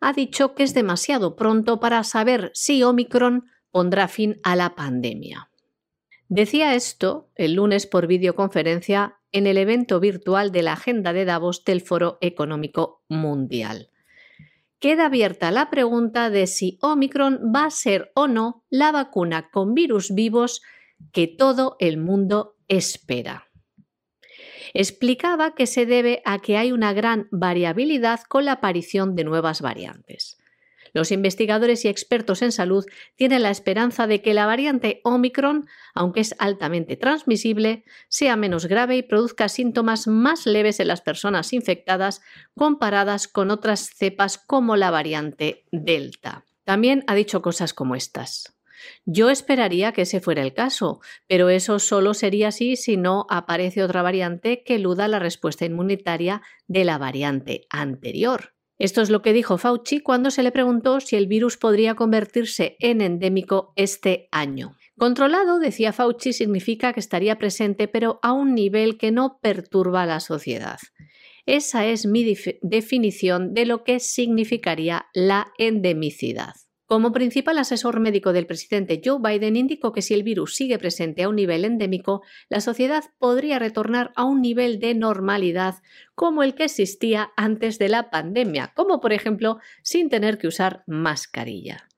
ha 0.00 0.12
dicho 0.12 0.54
que 0.54 0.62
es 0.62 0.72
demasiado 0.72 1.36
pronto 1.36 1.78
para 1.78 2.02
saber 2.04 2.50
si 2.54 2.82
Omicron 2.82 3.44
pondrá 3.70 4.08
fin 4.08 4.40
a 4.42 4.56
la 4.56 4.74
pandemia. 4.74 5.50
Decía 6.28 6.74
esto 6.74 7.30
el 7.34 7.54
lunes 7.54 7.86
por 7.86 8.06
videoconferencia 8.06 9.18
en 9.30 9.46
el 9.46 9.58
evento 9.58 10.00
virtual 10.00 10.52
de 10.52 10.62
la 10.62 10.72
Agenda 10.72 11.12
de 11.12 11.26
Davos 11.26 11.64
del 11.64 11.82
Foro 11.82 12.16
Económico 12.22 13.04
Mundial. 13.08 13.90
Queda 14.80 15.06
abierta 15.06 15.50
la 15.50 15.70
pregunta 15.70 16.30
de 16.30 16.46
si 16.46 16.78
Omicron 16.80 17.52
va 17.54 17.64
a 17.64 17.70
ser 17.70 18.12
o 18.14 18.28
no 18.28 18.64
la 18.70 18.92
vacuna 18.92 19.50
con 19.50 19.74
virus 19.74 20.14
vivos 20.14 20.62
que 21.12 21.26
todo 21.26 21.76
el 21.80 21.98
mundo 21.98 22.56
espera. 22.68 23.48
Explicaba 24.74 25.54
que 25.54 25.66
se 25.66 25.86
debe 25.86 26.22
a 26.24 26.38
que 26.38 26.56
hay 26.56 26.72
una 26.72 26.92
gran 26.92 27.28
variabilidad 27.32 28.20
con 28.28 28.44
la 28.44 28.52
aparición 28.52 29.16
de 29.16 29.24
nuevas 29.24 29.60
variantes. 29.60 30.37
Los 30.92 31.12
investigadores 31.12 31.84
y 31.84 31.88
expertos 31.88 32.42
en 32.42 32.52
salud 32.52 32.84
tienen 33.16 33.42
la 33.42 33.50
esperanza 33.50 34.06
de 34.06 34.22
que 34.22 34.34
la 34.34 34.46
variante 34.46 35.00
Omicron, 35.04 35.66
aunque 35.94 36.20
es 36.20 36.34
altamente 36.38 36.96
transmisible, 36.96 37.84
sea 38.08 38.36
menos 38.36 38.66
grave 38.66 38.96
y 38.96 39.02
produzca 39.02 39.48
síntomas 39.48 40.06
más 40.06 40.46
leves 40.46 40.80
en 40.80 40.88
las 40.88 41.00
personas 41.00 41.52
infectadas 41.52 42.20
comparadas 42.54 43.28
con 43.28 43.50
otras 43.50 43.90
cepas 43.96 44.38
como 44.38 44.76
la 44.76 44.90
variante 44.90 45.64
Delta. 45.72 46.44
También 46.64 47.04
ha 47.06 47.14
dicho 47.14 47.40
cosas 47.42 47.72
como 47.72 47.94
estas. 47.94 48.58
Yo 49.04 49.30
esperaría 49.30 49.92
que 49.92 50.02
ese 50.02 50.20
fuera 50.20 50.42
el 50.42 50.54
caso, 50.54 51.00
pero 51.26 51.48
eso 51.48 51.78
solo 51.78 52.14
sería 52.14 52.48
así 52.48 52.76
si 52.76 52.96
no 52.96 53.26
aparece 53.28 53.82
otra 53.82 54.02
variante 54.02 54.62
que 54.64 54.76
eluda 54.76 55.08
la 55.08 55.18
respuesta 55.18 55.64
inmunitaria 55.64 56.42
de 56.66 56.84
la 56.84 56.98
variante 56.98 57.66
anterior. 57.70 58.54
Esto 58.78 59.02
es 59.02 59.10
lo 59.10 59.22
que 59.22 59.32
dijo 59.32 59.58
Fauci 59.58 60.00
cuando 60.00 60.30
se 60.30 60.42
le 60.42 60.52
preguntó 60.52 61.00
si 61.00 61.16
el 61.16 61.26
virus 61.26 61.56
podría 61.56 61.94
convertirse 61.94 62.76
en 62.78 63.00
endémico 63.00 63.72
este 63.74 64.28
año. 64.30 64.76
Controlado, 64.96 65.58
decía 65.58 65.92
Fauci, 65.92 66.32
significa 66.32 66.92
que 66.92 67.00
estaría 67.00 67.38
presente 67.38 67.88
pero 67.88 68.20
a 68.22 68.32
un 68.32 68.54
nivel 68.54 68.96
que 68.96 69.10
no 69.10 69.38
perturba 69.42 70.02
a 70.02 70.06
la 70.06 70.20
sociedad. 70.20 70.78
Esa 71.44 71.86
es 71.86 72.06
mi 72.06 72.36
definición 72.62 73.54
de 73.54 73.66
lo 73.66 73.82
que 73.82 74.00
significaría 74.00 75.06
la 75.14 75.52
endemicidad. 75.58 76.54
Como 76.88 77.12
principal 77.12 77.58
asesor 77.58 78.00
médico 78.00 78.32
del 78.32 78.46
presidente 78.46 79.02
Joe 79.04 79.18
Biden 79.22 79.56
indicó 79.56 79.92
que 79.92 80.00
si 80.00 80.14
el 80.14 80.22
virus 80.22 80.54
sigue 80.54 80.78
presente 80.78 81.22
a 81.22 81.28
un 81.28 81.36
nivel 81.36 81.66
endémico, 81.66 82.22
la 82.48 82.62
sociedad 82.62 83.04
podría 83.18 83.58
retornar 83.58 84.10
a 84.16 84.24
un 84.24 84.40
nivel 84.40 84.80
de 84.80 84.94
normalidad 84.94 85.82
como 86.14 86.42
el 86.42 86.54
que 86.54 86.64
existía 86.64 87.30
antes 87.36 87.78
de 87.78 87.90
la 87.90 88.08
pandemia, 88.08 88.72
como 88.74 89.00
por 89.00 89.12
ejemplo 89.12 89.58
sin 89.82 90.08
tener 90.08 90.38
que 90.38 90.46
usar 90.46 90.82
mascarilla. 90.86 91.88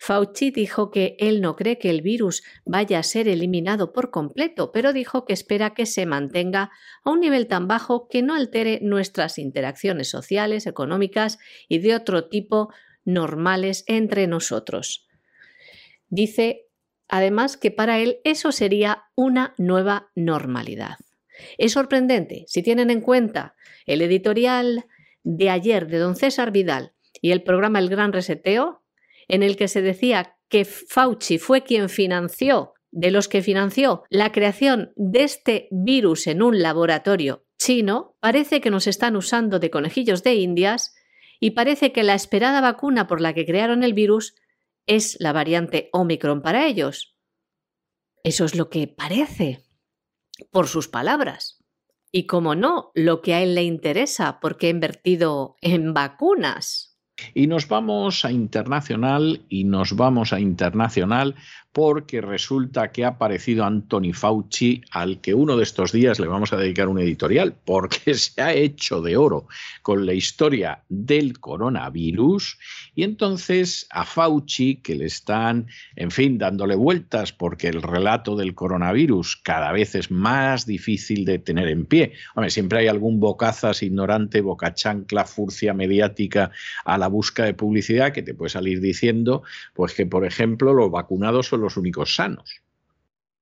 Fauci 0.00 0.50
dijo 0.50 0.90
que 0.90 1.14
él 1.20 1.40
no 1.40 1.54
cree 1.54 1.78
que 1.78 1.90
el 1.90 2.02
virus 2.02 2.42
vaya 2.64 2.98
a 2.98 3.04
ser 3.04 3.28
eliminado 3.28 3.92
por 3.92 4.10
completo, 4.10 4.72
pero 4.72 4.92
dijo 4.92 5.26
que 5.26 5.32
espera 5.32 5.74
que 5.74 5.86
se 5.86 6.06
mantenga 6.06 6.72
a 7.04 7.10
un 7.10 7.20
nivel 7.20 7.46
tan 7.46 7.68
bajo 7.68 8.08
que 8.08 8.20
no 8.20 8.34
altere 8.34 8.80
nuestras 8.82 9.38
interacciones 9.38 10.10
sociales, 10.10 10.66
económicas 10.66 11.38
y 11.68 11.78
de 11.78 11.94
otro 11.94 12.28
tipo 12.28 12.70
normales 13.04 13.84
entre 13.86 14.26
nosotros. 14.26 15.06
Dice 16.08 16.66
además 17.08 17.56
que 17.56 17.70
para 17.70 17.98
él 17.98 18.18
eso 18.24 18.52
sería 18.52 19.04
una 19.14 19.54
nueva 19.58 20.10
normalidad. 20.14 20.96
Es 21.58 21.72
sorprendente 21.72 22.44
si 22.48 22.62
tienen 22.62 22.90
en 22.90 23.00
cuenta 23.00 23.54
el 23.86 24.02
editorial 24.02 24.84
de 25.22 25.50
ayer 25.50 25.86
de 25.86 25.98
don 25.98 26.16
César 26.16 26.50
Vidal 26.50 26.92
y 27.20 27.32
el 27.32 27.42
programa 27.42 27.78
El 27.78 27.88
Gran 27.88 28.12
Reseteo, 28.12 28.82
en 29.28 29.42
el 29.42 29.56
que 29.56 29.68
se 29.68 29.82
decía 29.82 30.36
que 30.48 30.64
Fauci 30.64 31.38
fue 31.38 31.62
quien 31.62 31.88
financió, 31.88 32.74
de 32.94 33.10
los 33.10 33.28
que 33.28 33.42
financió 33.42 34.04
la 34.08 34.30
creación 34.30 34.92
de 34.94 35.24
este 35.24 35.68
virus 35.72 36.28
en 36.28 36.42
un 36.42 36.62
laboratorio 36.62 37.44
chino, 37.58 38.16
parece 38.20 38.60
que 38.60 38.70
nos 38.70 38.86
están 38.86 39.16
usando 39.16 39.58
de 39.58 39.70
conejillos 39.70 40.22
de 40.22 40.34
indias 40.34 40.93
y 41.44 41.50
parece 41.50 41.92
que 41.92 42.04
la 42.04 42.14
esperada 42.14 42.62
vacuna 42.62 43.06
por 43.06 43.20
la 43.20 43.34
que 43.34 43.44
crearon 43.44 43.84
el 43.84 43.92
virus 43.92 44.34
es 44.86 45.18
la 45.20 45.34
variante 45.34 45.90
Omicron 45.92 46.40
para 46.40 46.66
ellos. 46.66 47.18
Eso 48.22 48.46
es 48.46 48.54
lo 48.54 48.70
que 48.70 48.88
parece, 48.88 49.62
por 50.50 50.68
sus 50.68 50.88
palabras. 50.88 51.62
Y 52.10 52.24
como 52.24 52.54
no, 52.54 52.92
lo 52.94 53.20
que 53.20 53.34
a 53.34 53.42
él 53.42 53.54
le 53.54 53.62
interesa, 53.62 54.40
porque 54.40 54.68
ha 54.68 54.70
invertido 54.70 55.56
en 55.60 55.92
vacunas. 55.92 56.98
Y 57.34 57.46
nos 57.46 57.68
vamos 57.68 58.24
a 58.24 58.32
internacional 58.32 59.44
y 59.50 59.64
nos 59.64 59.96
vamos 59.96 60.32
a 60.32 60.40
internacional 60.40 61.34
porque 61.74 62.20
resulta 62.20 62.92
que 62.92 63.04
ha 63.04 63.08
aparecido 63.08 63.64
Anthony 63.64 64.12
Fauci, 64.14 64.80
al 64.92 65.20
que 65.20 65.34
uno 65.34 65.56
de 65.56 65.64
estos 65.64 65.90
días 65.90 66.20
le 66.20 66.28
vamos 66.28 66.52
a 66.52 66.56
dedicar 66.56 66.86
un 66.86 67.00
editorial, 67.00 67.52
porque 67.64 68.14
se 68.14 68.40
ha 68.40 68.54
hecho 68.54 69.02
de 69.02 69.16
oro 69.16 69.48
con 69.82 70.06
la 70.06 70.14
historia 70.14 70.84
del 70.88 71.40
coronavirus. 71.40 72.58
Y 72.94 73.02
entonces 73.02 73.88
a 73.90 74.04
Fauci, 74.04 74.76
que 74.76 74.94
le 74.94 75.06
están, 75.06 75.66
en 75.96 76.12
fin, 76.12 76.38
dándole 76.38 76.76
vueltas 76.76 77.32
porque 77.32 77.66
el 77.66 77.82
relato 77.82 78.36
del 78.36 78.54
coronavirus 78.54 79.40
cada 79.42 79.72
vez 79.72 79.96
es 79.96 80.12
más 80.12 80.66
difícil 80.66 81.24
de 81.24 81.40
tener 81.40 81.66
en 81.66 81.86
pie. 81.86 82.12
Hombre, 82.36 82.50
siempre 82.50 82.78
hay 82.78 82.86
algún 82.86 83.18
bocazas 83.18 83.82
ignorante, 83.82 84.42
boca 84.42 84.74
chancla, 84.74 85.24
furcia 85.24 85.74
mediática 85.74 86.52
a 86.84 86.98
la 86.98 87.08
busca 87.08 87.42
de 87.42 87.54
publicidad 87.54 88.12
que 88.12 88.22
te 88.22 88.32
puede 88.32 88.50
salir 88.50 88.80
diciendo, 88.80 89.42
pues 89.72 89.92
que, 89.92 90.06
por 90.06 90.24
ejemplo, 90.24 90.72
los 90.72 90.92
vacunados 90.92 91.48
son 91.48 91.63
los 91.64 91.76
únicos 91.76 92.14
sanos 92.14 92.62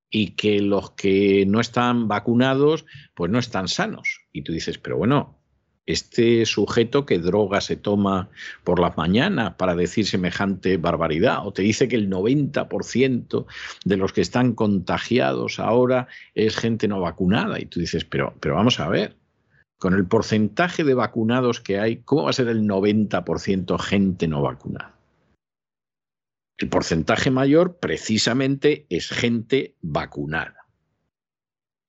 y 0.09 0.31
que 0.31 0.61
los 0.61 0.91
que 0.91 1.45
no 1.47 1.59
están 1.59 2.07
vacunados 2.07 2.85
pues 3.15 3.31
no 3.31 3.39
están 3.39 3.67
sanos. 3.67 4.21
Y 4.31 4.43
tú 4.43 4.51
dices, 4.53 4.77
pero 4.77 4.97
bueno, 4.97 5.39
este 5.85 6.45
sujeto 6.45 7.05
que 7.05 7.19
droga 7.19 7.61
se 7.61 7.75
toma 7.75 8.29
por 8.63 8.79
las 8.79 8.95
mañanas 8.95 9.55
para 9.55 9.75
decir 9.75 10.05
semejante 10.05 10.77
barbaridad, 10.77 11.45
o 11.45 11.51
te 11.51 11.61
dice 11.61 11.87
que 11.87 11.95
el 11.95 12.09
90% 12.09 13.45
de 13.83 13.97
los 13.97 14.13
que 14.13 14.21
están 14.21 14.53
contagiados 14.53 15.59
ahora 15.59 16.07
es 16.35 16.55
gente 16.55 16.87
no 16.87 17.01
vacunada, 17.01 17.59
y 17.59 17.65
tú 17.65 17.79
dices, 17.79 18.05
pero, 18.05 18.33
pero 18.39 18.55
vamos 18.55 18.79
a 18.79 18.87
ver, 18.87 19.17
con 19.77 19.93
el 19.93 20.05
porcentaje 20.05 20.83
de 20.83 20.93
vacunados 20.93 21.59
que 21.59 21.79
hay, 21.79 21.97
¿cómo 21.97 22.23
va 22.23 22.29
a 22.29 22.33
ser 22.33 22.47
el 22.47 22.63
90% 22.63 23.77
gente 23.79 24.27
no 24.27 24.41
vacunada? 24.41 24.95
El 26.57 26.69
porcentaje 26.69 27.31
mayor 27.31 27.79
precisamente 27.79 28.85
es 28.89 29.09
gente 29.09 29.75
vacunada. 29.81 30.67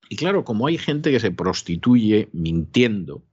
Y 0.08 0.16
claro, 0.16 0.44
como 0.44 0.66
hay 0.66 0.78
gente 0.78 1.10
que 1.10 1.20
se 1.20 1.30
prostituye 1.30 2.28
mintiendo 2.32 3.24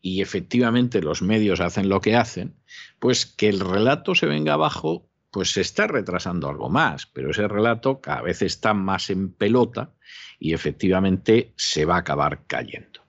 y 0.00 0.20
efectivamente 0.20 1.00
los 1.00 1.22
medios 1.22 1.60
hacen 1.60 1.88
lo 1.88 2.00
que 2.00 2.16
hacen, 2.16 2.56
pues 2.98 3.26
que 3.26 3.48
el 3.48 3.60
relato 3.60 4.14
se 4.14 4.26
venga 4.26 4.54
abajo, 4.54 5.08
pues 5.30 5.52
se 5.52 5.60
está 5.60 5.86
retrasando 5.86 6.48
algo 6.48 6.70
más, 6.70 7.06
pero 7.06 7.30
ese 7.30 7.48
relato 7.48 8.00
cada 8.00 8.22
vez 8.22 8.42
está 8.42 8.74
más 8.74 9.10
en 9.10 9.32
pelota 9.32 9.94
y 10.38 10.54
efectivamente 10.54 11.52
se 11.56 11.84
va 11.84 11.96
a 11.96 12.00
acabar 12.00 12.46
cayendo. 12.46 13.00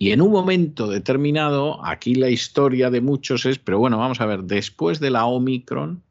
Y 0.00 0.12
en 0.12 0.22
un 0.22 0.30
momento 0.30 0.86
determinado, 0.86 1.84
aquí 1.84 2.14
la 2.14 2.30
historia 2.30 2.88
de 2.88 3.00
muchos 3.00 3.46
es, 3.46 3.58
pero 3.58 3.78
bueno, 3.80 3.98
vamos 3.98 4.20
a 4.20 4.26
ver, 4.26 4.44
después 4.44 5.00
de 5.00 5.10
la 5.10 5.26
Omicron, 5.26 6.04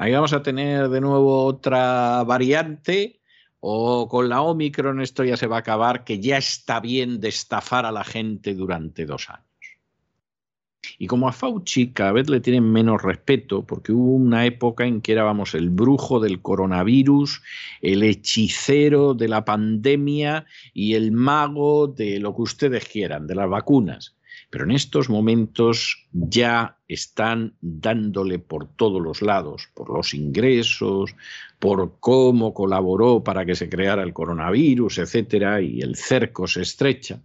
Ahí 0.00 0.12
vamos 0.12 0.32
a 0.32 0.42
tener 0.42 0.88
de 0.88 1.02
nuevo 1.02 1.44
otra 1.44 2.24
variante 2.24 3.20
o 3.60 4.08
con 4.08 4.30
la 4.30 4.40
Omicron 4.40 5.02
esto 5.02 5.24
ya 5.24 5.36
se 5.36 5.46
va 5.46 5.56
a 5.56 5.58
acabar, 5.58 6.04
que 6.04 6.20
ya 6.20 6.38
está 6.38 6.80
bien 6.80 7.20
de 7.20 7.28
estafar 7.28 7.84
a 7.84 7.92
la 7.92 8.02
gente 8.02 8.54
durante 8.54 9.04
dos 9.04 9.28
años. 9.28 9.44
Y 10.96 11.06
como 11.06 11.28
a 11.28 11.32
Fauci 11.32 11.92
cada 11.92 12.12
vez 12.12 12.30
le 12.30 12.40
tienen 12.40 12.72
menos 12.72 13.02
respeto, 13.02 13.66
porque 13.66 13.92
hubo 13.92 14.14
una 14.14 14.46
época 14.46 14.86
en 14.86 15.02
que 15.02 15.12
éramos 15.12 15.54
el 15.54 15.68
brujo 15.68 16.18
del 16.18 16.40
coronavirus, 16.40 17.42
el 17.82 18.02
hechicero 18.02 19.12
de 19.12 19.28
la 19.28 19.44
pandemia 19.44 20.46
y 20.72 20.94
el 20.94 21.12
mago 21.12 21.88
de 21.88 22.20
lo 22.20 22.34
que 22.34 22.40
ustedes 22.40 22.88
quieran, 22.88 23.26
de 23.26 23.34
las 23.34 23.50
vacunas. 23.50 24.16
Pero 24.50 24.64
en 24.64 24.72
estos 24.72 25.08
momentos 25.08 26.08
ya 26.12 26.76
están 26.88 27.54
dándole 27.60 28.40
por 28.40 28.66
todos 28.74 29.00
los 29.00 29.22
lados, 29.22 29.68
por 29.74 29.90
los 29.90 30.12
ingresos, 30.12 31.14
por 31.60 31.98
cómo 32.00 32.52
colaboró 32.52 33.22
para 33.22 33.46
que 33.46 33.54
se 33.54 33.68
creara 33.68 34.02
el 34.02 34.12
coronavirus, 34.12 34.98
etcétera, 34.98 35.60
y 35.62 35.80
el 35.80 35.94
cerco 35.94 36.48
se 36.48 36.62
estrecha. 36.62 37.22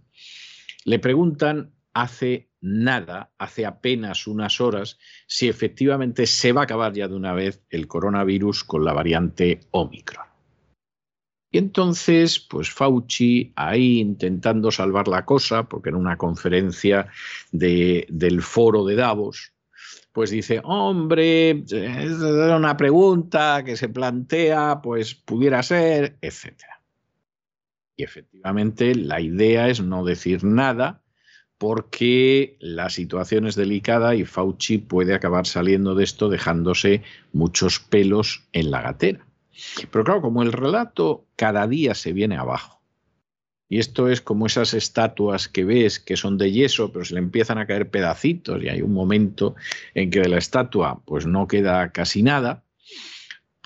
Le 0.84 1.00
preguntan 1.00 1.72
hace 1.92 2.50
nada, 2.60 3.32
hace 3.38 3.66
apenas 3.66 4.26
unas 4.26 4.60
horas, 4.60 4.98
si 5.26 5.48
efectivamente 5.48 6.26
se 6.26 6.52
va 6.52 6.60
a 6.62 6.64
acabar 6.64 6.92
ya 6.92 7.08
de 7.08 7.16
una 7.16 7.32
vez 7.32 7.62
el 7.70 7.88
coronavirus 7.88 8.64
con 8.64 8.84
la 8.84 8.92
variante 8.92 9.60
Omicron. 9.72 10.25
Y 11.56 11.58
entonces, 11.58 12.38
pues 12.38 12.70
Fauci, 12.70 13.54
ahí 13.56 13.98
intentando 13.98 14.70
salvar 14.70 15.08
la 15.08 15.24
cosa, 15.24 15.62
porque 15.62 15.88
en 15.88 15.94
una 15.94 16.18
conferencia 16.18 17.06
del 17.50 18.42
foro 18.42 18.84
de 18.84 18.94
Davos, 18.94 19.54
pues 20.12 20.28
dice, 20.28 20.60
hombre, 20.64 21.64
es 21.70 22.10
una 22.10 22.76
pregunta 22.76 23.62
que 23.64 23.78
se 23.78 23.88
plantea, 23.88 24.82
pues 24.82 25.14
pudiera 25.14 25.62
ser, 25.62 26.18
etc. 26.20 26.52
Y 27.96 28.02
efectivamente 28.02 28.94
la 28.94 29.22
idea 29.22 29.70
es 29.70 29.80
no 29.80 30.04
decir 30.04 30.44
nada 30.44 31.00
porque 31.56 32.58
la 32.60 32.90
situación 32.90 33.46
es 33.46 33.54
delicada 33.54 34.14
y 34.14 34.26
Fauci 34.26 34.76
puede 34.76 35.14
acabar 35.14 35.46
saliendo 35.46 35.94
de 35.94 36.04
esto 36.04 36.28
dejándose 36.28 37.02
muchos 37.32 37.80
pelos 37.80 38.46
en 38.52 38.70
la 38.70 38.82
gatera. 38.82 39.25
Pero 39.90 40.04
claro, 40.04 40.22
como 40.22 40.42
el 40.42 40.52
relato 40.52 41.26
cada 41.36 41.66
día 41.66 41.94
se 41.94 42.12
viene 42.12 42.36
abajo, 42.36 42.76
y 43.68 43.78
esto 43.78 44.08
es 44.08 44.20
como 44.20 44.46
esas 44.46 44.74
estatuas 44.74 45.48
que 45.48 45.64
ves 45.64 45.98
que 45.98 46.16
son 46.16 46.38
de 46.38 46.52
yeso, 46.52 46.92
pero 46.92 47.04
se 47.04 47.14
le 47.14 47.20
empiezan 47.20 47.58
a 47.58 47.66
caer 47.66 47.90
pedacitos 47.90 48.62
y 48.62 48.68
hay 48.68 48.80
un 48.80 48.92
momento 48.92 49.56
en 49.94 50.10
que 50.10 50.20
de 50.20 50.28
la 50.28 50.38
estatua 50.38 51.02
pues 51.04 51.26
no 51.26 51.48
queda 51.48 51.90
casi 51.90 52.22
nada, 52.22 52.62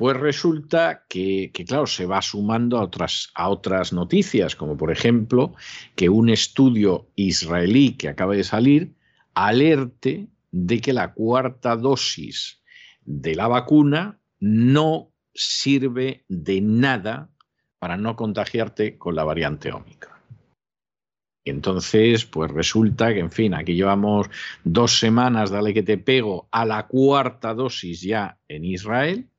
pues 0.00 0.16
resulta 0.16 1.04
que, 1.10 1.52
claro, 1.66 1.86
se 1.86 2.06
va 2.06 2.22
sumando 2.22 2.78
a 2.78 2.84
otras, 2.84 3.30
a 3.34 3.50
otras 3.50 3.92
noticias, 3.92 4.56
como 4.56 4.78
por 4.78 4.90
ejemplo 4.90 5.54
que 5.94 6.08
un 6.08 6.30
estudio 6.30 7.10
israelí 7.16 7.92
que 7.92 8.08
acaba 8.08 8.34
de 8.34 8.44
salir 8.44 8.94
alerte 9.34 10.28
de 10.52 10.80
que 10.80 10.94
la 10.94 11.12
cuarta 11.12 11.76
dosis 11.76 12.62
de 13.04 13.34
la 13.34 13.46
vacuna 13.48 14.18
no 14.38 15.09
sirve 15.34 16.24
de 16.28 16.60
nada 16.60 17.30
para 17.78 17.96
no 17.96 18.16
contagiarte 18.16 18.98
con 18.98 19.14
la 19.14 19.24
variante 19.24 19.72
Omicron. 19.72 20.18
Entonces, 21.44 22.26
pues 22.26 22.50
resulta 22.50 23.14
que, 23.14 23.20
en 23.20 23.32
fin, 23.32 23.54
aquí 23.54 23.74
llevamos 23.74 24.28
dos 24.62 24.98
semanas, 24.98 25.50
dale 25.50 25.72
que 25.72 25.82
te 25.82 25.96
pego, 25.96 26.48
a 26.52 26.64
la 26.64 26.86
cuarta 26.86 27.54
dosis 27.54 28.02
ya 28.02 28.38
en 28.46 28.64
Israel 28.64 29.30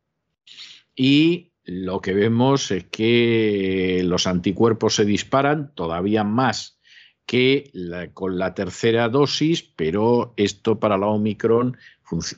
y 0.96 1.52
lo 1.64 2.02
que 2.02 2.14
vemos 2.14 2.72
es 2.72 2.86
que 2.86 4.02
los 4.04 4.26
anticuerpos 4.26 4.96
se 4.96 5.06
disparan 5.06 5.74
todavía 5.76 6.24
más 6.24 6.80
que 7.26 7.72
con 8.14 8.40
la 8.40 8.56
tercera 8.56 9.08
dosis, 9.08 9.62
pero 9.64 10.34
esto 10.38 10.80
para 10.80 10.98
la 10.98 11.08
Omicron 11.08 11.78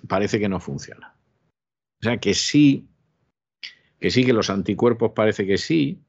parece 0.08 0.40
que 0.40 0.50
no 0.50 0.60
funciona. 0.60 1.16
O 2.02 2.04
sea 2.04 2.18
que 2.18 2.34
sí, 2.34 2.90
que 4.04 4.12
sí 4.12 4.26
que 4.26 4.34
los 4.34 4.50
anticuerpos 4.50 5.14
parece 5.16 5.48
que 5.48 5.58
sí, 5.58 6.02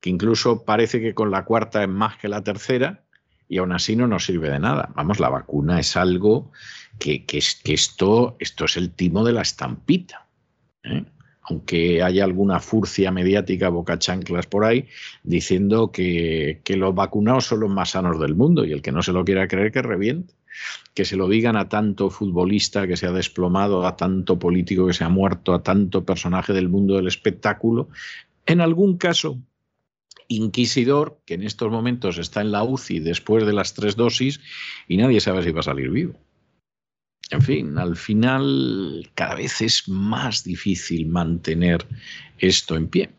que 0.00 0.10
incluso 0.10 0.66
parece 0.66 1.00
que 1.00 1.14
con 1.14 1.30
la 1.30 1.46
cuarta 1.46 1.82
es 1.82 1.88
más 1.88 2.18
que 2.18 2.28
la 2.28 2.44
tercera, 2.44 3.04
y 3.48 3.56
aún 3.56 3.72
así 3.72 3.96
no 3.96 4.06
nos 4.06 4.26
sirve 4.26 4.50
de 4.50 4.58
nada. 4.58 4.92
Vamos, 4.94 5.18
la 5.18 5.30
vacuna 5.30 5.80
es 5.80 5.96
algo 5.96 6.52
que, 6.98 7.24
que, 7.24 7.40
que 7.64 7.72
esto, 7.72 8.36
esto 8.38 8.66
es 8.66 8.76
el 8.76 8.90
timo 8.90 9.24
de 9.24 9.32
la 9.32 9.40
estampita. 9.40 10.28
¿eh? 10.84 11.06
aunque 11.44 12.02
haya 12.02 12.22
alguna 12.22 12.60
furcia 12.60 13.10
mediática, 13.10 13.70
boca 13.70 13.98
chanclas 13.98 14.46
por 14.46 14.66
ahí, 14.66 14.88
diciendo 15.22 15.90
que, 15.90 16.60
los 16.68 16.94
vacunados 16.94 17.46
son 17.46 17.60
los 17.60 17.70
más 17.70 17.92
sanos 17.92 18.20
del 18.20 18.34
mundo 18.34 18.66
y 18.66 18.72
el 18.72 18.82
que 18.82 18.92
no 18.92 19.02
se 19.02 19.12
lo 19.12 19.24
quiera 19.24 19.48
creer 19.48 19.72
que 19.72 19.80
reviente. 19.80 20.34
Que 20.94 21.04
se 21.04 21.16
lo 21.16 21.28
digan 21.28 21.56
a 21.56 21.68
tanto 21.68 22.10
futbolista 22.10 22.86
que 22.86 22.96
se 22.96 23.06
ha 23.06 23.12
desplomado, 23.12 23.86
a 23.86 23.96
tanto 23.96 24.38
político 24.38 24.86
que 24.86 24.92
se 24.92 25.04
ha 25.04 25.08
muerto, 25.08 25.54
a 25.54 25.62
tanto 25.62 26.04
personaje 26.04 26.52
del 26.52 26.68
mundo 26.68 26.96
del 26.96 27.08
espectáculo. 27.08 27.88
En 28.46 28.60
algún 28.60 28.98
caso, 28.98 29.38
inquisidor, 30.28 31.20
que 31.26 31.34
en 31.34 31.42
estos 31.42 31.70
momentos 31.70 32.18
está 32.18 32.40
en 32.40 32.52
la 32.52 32.64
UCI 32.64 33.00
después 33.00 33.46
de 33.46 33.52
las 33.52 33.74
tres 33.74 33.96
dosis 33.96 34.40
y 34.88 34.96
nadie 34.96 35.20
sabe 35.20 35.42
si 35.42 35.50
va 35.50 35.60
a 35.60 35.64
salir 35.64 35.90
vivo. 35.90 36.14
En 37.30 37.40
fin, 37.40 37.78
al 37.78 37.96
final 37.96 39.10
cada 39.14 39.36
vez 39.36 39.62
es 39.62 39.88
más 39.88 40.44
difícil 40.44 41.06
mantener 41.06 41.86
esto 42.38 42.76
en 42.76 42.88
pie. 42.88 43.10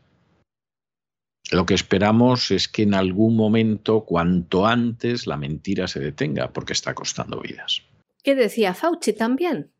Lo 1.53 1.67
que 1.67 1.75
esperamos 1.75 2.49
es 2.49 2.67
que 2.67 2.81
en 2.81 2.95
algún 2.95 3.35
momento, 3.35 4.05
cuanto 4.05 4.65
antes, 4.65 5.27
la 5.27 5.37
mentira 5.37 5.87
se 5.87 5.99
detenga, 5.99 6.51
porque 6.51 6.73
está 6.73 6.95
costando 6.95 7.39
vidas. 7.41 7.83
¿Qué 8.23 8.33
decía 8.33 8.73
Fauci 8.73 9.13
también? 9.13 9.71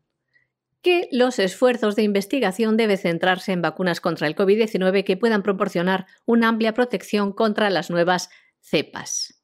Que 0.82 1.08
los 1.10 1.40
esfuerzos 1.40 1.96
de 1.96 2.04
investigación 2.04 2.76
deben 2.76 2.96
centrarse 2.96 3.50
en 3.50 3.60
vacunas 3.60 4.00
contra 4.00 4.28
el 4.28 4.36
COVID-19 4.36 5.02
que 5.02 5.16
puedan 5.16 5.42
proporcionar 5.42 6.06
una 6.26 6.46
amplia 6.46 6.74
protección 6.74 7.32
contra 7.32 7.70
las 7.70 7.90
nuevas 7.90 8.30
cepas. 8.60 9.42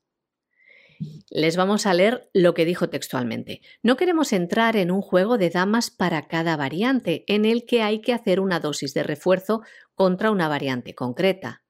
Les 1.30 1.56
vamos 1.56 1.84
a 1.84 1.94
leer 1.94 2.30
lo 2.32 2.54
que 2.54 2.64
dijo 2.64 2.88
textualmente. 2.90 3.60
No 3.82 3.96
queremos 3.96 4.32
entrar 4.32 4.76
en 4.76 4.92
un 4.92 5.02
juego 5.02 5.36
de 5.36 5.50
damas 5.50 5.90
para 5.90 6.28
cada 6.28 6.56
variante, 6.56 7.24
en 7.26 7.44
el 7.44 7.64
que 7.66 7.82
hay 7.82 8.00
que 8.00 8.12
hacer 8.12 8.38
una 8.38 8.60
dosis 8.60 8.94
de 8.94 9.02
refuerzo 9.02 9.62
contra 9.96 10.30
una 10.30 10.46
variante 10.46 10.94
concreta. 10.94 11.64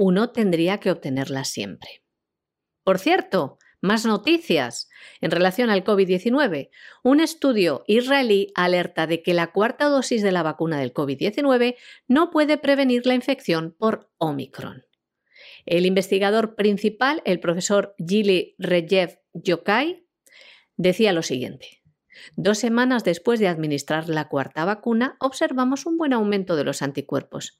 Uno 0.00 0.30
tendría 0.30 0.78
que 0.78 0.92
obtenerla 0.92 1.42
siempre. 1.42 2.04
Por 2.84 3.00
cierto, 3.00 3.58
más 3.80 4.06
noticias. 4.06 4.88
En 5.20 5.32
relación 5.32 5.70
al 5.70 5.82
COVID-19, 5.82 6.70
un 7.02 7.18
estudio 7.18 7.82
israelí 7.88 8.52
alerta 8.54 9.08
de 9.08 9.24
que 9.24 9.34
la 9.34 9.48
cuarta 9.48 9.86
dosis 9.86 10.22
de 10.22 10.30
la 10.30 10.44
vacuna 10.44 10.78
del 10.78 10.94
COVID-19 10.94 11.74
no 12.06 12.30
puede 12.30 12.58
prevenir 12.58 13.06
la 13.06 13.14
infección 13.14 13.74
por 13.76 14.08
Omicron. 14.18 14.84
El 15.66 15.84
investigador 15.84 16.54
principal, 16.54 17.20
el 17.24 17.40
profesor 17.40 17.96
Gili 17.98 18.54
Rejev 18.56 19.18
Yokai, 19.32 20.06
decía 20.76 21.12
lo 21.12 21.24
siguiente. 21.24 21.82
Dos 22.36 22.58
semanas 22.58 23.02
después 23.02 23.40
de 23.40 23.48
administrar 23.48 24.08
la 24.08 24.28
cuarta 24.28 24.64
vacuna, 24.64 25.16
observamos 25.18 25.86
un 25.86 25.98
buen 25.98 26.12
aumento 26.12 26.54
de 26.54 26.62
los 26.62 26.82
anticuerpos, 26.82 27.58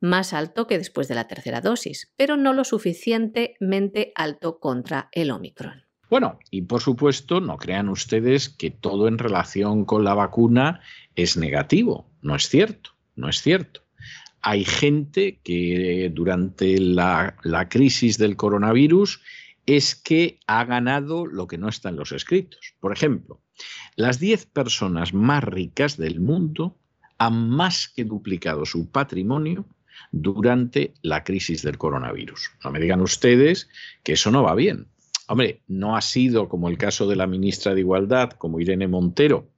más 0.00 0.32
alto 0.32 0.66
que 0.66 0.78
después 0.78 1.08
de 1.08 1.14
la 1.14 1.28
tercera 1.28 1.60
dosis, 1.60 2.12
pero 2.16 2.36
no 2.36 2.52
lo 2.52 2.64
suficientemente 2.64 4.12
alto 4.14 4.58
contra 4.58 5.08
el 5.12 5.30
Omicron. 5.30 5.84
Bueno, 6.08 6.38
y 6.50 6.62
por 6.62 6.80
supuesto, 6.80 7.40
no 7.40 7.56
crean 7.56 7.88
ustedes 7.88 8.48
que 8.48 8.70
todo 8.70 9.08
en 9.08 9.18
relación 9.18 9.84
con 9.84 10.04
la 10.04 10.14
vacuna 10.14 10.80
es 11.16 11.36
negativo. 11.36 12.08
No 12.22 12.36
es 12.36 12.48
cierto, 12.48 12.92
no 13.16 13.28
es 13.28 13.40
cierto 13.42 13.86
hay 14.48 14.64
gente 14.64 15.40
que 15.42 16.08
durante 16.14 16.78
la, 16.78 17.34
crisis 17.68 18.16
del 18.16 18.36
coronavirus 18.36 19.20
es 19.66 19.96
que 19.96 20.38
ha 20.46 20.64
ganado 20.64 21.26
lo 21.26 21.48
que 21.48 21.58
no 21.58 21.68
está 21.68 21.88
en 21.88 21.96
los 21.96 22.12
escritos. 22.12 22.76
Por 22.78 22.92
ejemplo, 22.92 23.42
las 23.96 24.20
10 24.20 24.46
personas 24.46 25.12
más 25.12 25.42
ricas 25.42 25.96
del 25.96 26.20
mundo 26.20 26.78
han 27.18 27.50
más 27.50 27.88
que 27.88 28.04
duplicado 28.04 28.66
su 28.66 28.90
patrimonio 28.90 29.66
durante 30.12 30.94
la 31.02 31.24
crisis 31.24 31.62
del 31.62 31.78
coronavirus. 31.78 32.50
No 32.64 32.70
me 32.70 32.80
digan 32.80 33.00
ustedes 33.00 33.68
que 34.02 34.12
eso 34.14 34.30
no 34.30 34.42
va 34.42 34.54
bien. 34.54 34.88
Hombre, 35.28 35.62
no 35.66 35.96
ha 35.96 36.02
sido 36.02 36.48
como 36.48 36.68
el 36.68 36.78
caso 36.78 37.08
de 37.08 37.16
la 37.16 37.26
ministra 37.26 37.74
de 37.74 37.80
Igualdad, 37.80 38.30
como 38.30 38.60
Irene 38.60 38.86
Montero, 38.86 39.48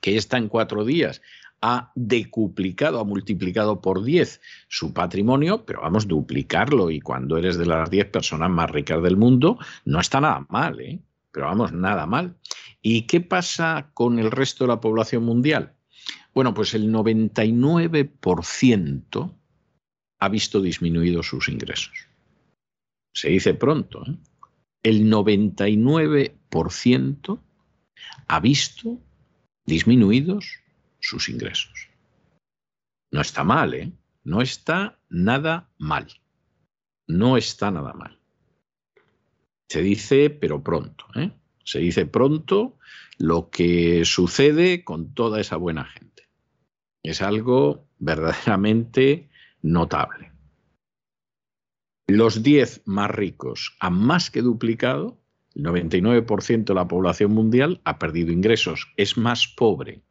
que 0.00 0.16
está 0.16 0.38
en 0.38 0.48
cuatro 0.48 0.84
días 0.84 1.20
ha 1.62 1.92
decuplicado, 1.94 2.98
ha 2.98 3.04
multiplicado 3.04 3.80
por 3.80 4.02
10 4.02 4.40
su 4.68 4.92
patrimonio, 4.92 5.64
pero 5.64 5.80
vamos, 5.82 6.08
duplicarlo 6.08 6.90
y 6.90 7.00
cuando 7.00 7.38
eres 7.38 7.56
de 7.56 7.66
las 7.66 7.88
10 7.88 8.06
personas 8.06 8.50
más 8.50 8.68
ricas 8.70 9.00
del 9.00 9.16
mundo, 9.16 9.58
no 9.84 10.00
está 10.00 10.20
nada 10.20 10.44
mal, 10.50 10.80
¿eh? 10.80 11.00
pero 11.30 11.46
vamos, 11.46 11.72
nada 11.72 12.04
mal. 12.06 12.34
¿Y 12.82 13.02
qué 13.02 13.20
pasa 13.20 13.90
con 13.94 14.18
el 14.18 14.32
resto 14.32 14.64
de 14.64 14.68
la 14.68 14.80
población 14.80 15.22
mundial? 15.22 15.72
Bueno, 16.34 16.54
pues 16.54 16.72
el 16.74 16.92
99% 16.92 19.34
ha 20.20 20.28
visto 20.28 20.62
disminuidos 20.62 21.26
sus 21.26 21.48
ingresos. 21.48 22.06
Se 23.14 23.28
dice 23.28 23.54
pronto, 23.54 24.04
¿eh? 24.06 24.16
El 24.82 25.12
99% 25.12 27.40
ha 28.26 28.40
visto 28.40 28.98
disminuidos 29.64 30.58
sus 30.98 31.28
ingresos. 31.28 31.88
No 33.12 33.20
está 33.20 33.44
mal, 33.44 33.74
¿eh? 33.74 33.92
No 34.24 34.40
está 34.40 34.98
nada 35.08 35.70
mal. 35.78 36.08
No 37.06 37.36
está 37.36 37.70
nada 37.70 37.92
mal. 37.92 38.18
Se 39.68 39.82
dice, 39.82 40.30
pero 40.30 40.62
pronto, 40.62 41.06
¿eh? 41.14 41.30
Se 41.64 41.78
dice 41.78 42.06
pronto 42.06 42.78
lo 43.18 43.50
que 43.50 44.04
sucede 44.04 44.84
con 44.84 45.14
toda 45.14 45.40
esa 45.40 45.56
buena 45.56 45.84
gente. 45.84 46.11
Es 47.02 47.22
algo 47.22 47.88
verdaderamente 47.98 49.28
notable. 49.62 50.32
Los 52.08 52.42
10 52.42 52.82
más 52.86 53.10
ricos 53.10 53.76
han 53.80 53.94
más 53.94 54.30
que 54.30 54.42
duplicado, 54.42 55.18
el 55.54 55.64
99% 55.64 56.64
de 56.64 56.74
la 56.74 56.88
población 56.88 57.32
mundial 57.32 57.80
ha 57.84 57.98
perdido 57.98 58.32
ingresos, 58.32 58.92
es 58.96 59.16
más 59.16 59.46
pobre 59.46 60.02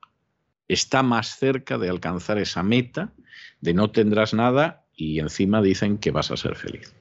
está 0.71 1.03
más 1.03 1.37
cerca 1.37 1.77
de 1.77 1.89
alcanzar 1.89 2.37
esa 2.37 2.63
meta 2.63 3.13
de 3.59 3.73
no 3.73 3.91
tendrás 3.91 4.33
nada 4.33 4.85
y 4.95 5.19
encima 5.19 5.61
dicen 5.61 5.97
que 5.97 6.11
vas 6.11 6.31
a 6.31 6.37
ser 6.37 6.55
feliz. 6.55 6.95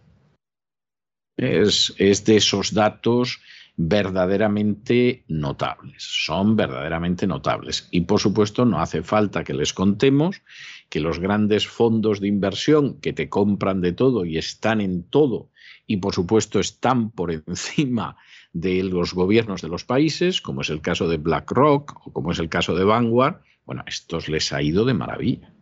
Es, 1.37 1.95
es 1.97 2.25
de 2.25 2.37
esos 2.37 2.75
datos 2.75 3.41
verdaderamente 3.77 5.25
notables, 5.29 6.03
son 6.03 6.57
verdaderamente 6.57 7.27
notables. 7.27 7.89
Y 7.91 8.03
por 8.03 8.21
supuesto 8.21 8.65
no 8.65 8.81
hace 8.81 9.03
falta 9.03 9.45
que 9.45 9.55
les 9.55 9.73
contemos 9.73 10.43
que 10.89 11.01
los 11.01 11.19
grandes 11.19 11.67
fondos 11.67 12.21
de 12.21 12.29
inversión 12.29 13.01
que 13.01 13.13
te 13.13 13.29
compran 13.29 13.81
de 13.81 13.93
todo 13.93 14.25
y 14.25 14.39
están 14.39 14.81
en 14.81 15.05
todo 15.05 15.51
y 15.87 15.97
por 15.97 16.15
supuesto 16.15 16.61
están 16.61 17.11
por 17.11 17.33
encima 17.33 18.17
de 18.53 18.83
los 18.83 19.15
gobiernos 19.15 19.63
de 19.63 19.69
los 19.69 19.85
países, 19.85 20.41
como 20.41 20.61
es 20.61 20.71
el 20.71 20.81
caso 20.81 21.09
de 21.09 21.17
BlackRock 21.17 22.07
o 22.07 22.13
como 22.13 22.33
es 22.33 22.39
el 22.39 22.49
caso 22.49 22.75
de 22.75 22.85
Vanguard, 22.85 23.41
bueno, 23.65 23.83
a 23.87 23.89
estos 23.89 24.29
les 24.29 24.53
ha 24.53 24.63
ido 24.63 24.85
de 24.85 24.95
maravilla. 24.95 25.53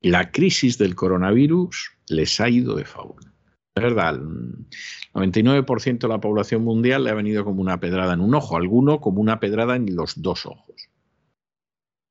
La 0.00 0.30
crisis 0.30 0.78
del 0.78 0.94
coronavirus 0.94 1.96
les 2.08 2.40
ha 2.40 2.48
ido 2.48 2.76
de 2.76 2.84
favor. 2.84 3.20
Es 3.76 3.82
verdad, 3.82 4.14
el 4.14 4.66
99% 5.12 5.98
de 5.98 6.08
la 6.08 6.18
población 6.18 6.64
mundial 6.64 7.04
le 7.04 7.10
ha 7.10 7.14
venido 7.14 7.44
como 7.44 7.60
una 7.60 7.78
pedrada 7.78 8.14
en 8.14 8.20
un 8.20 8.34
ojo, 8.34 8.56
alguno 8.56 9.02
como 9.02 9.20
una 9.20 9.38
pedrada 9.38 9.76
en 9.76 9.94
los 9.94 10.22
dos 10.22 10.46
ojos. 10.46 10.88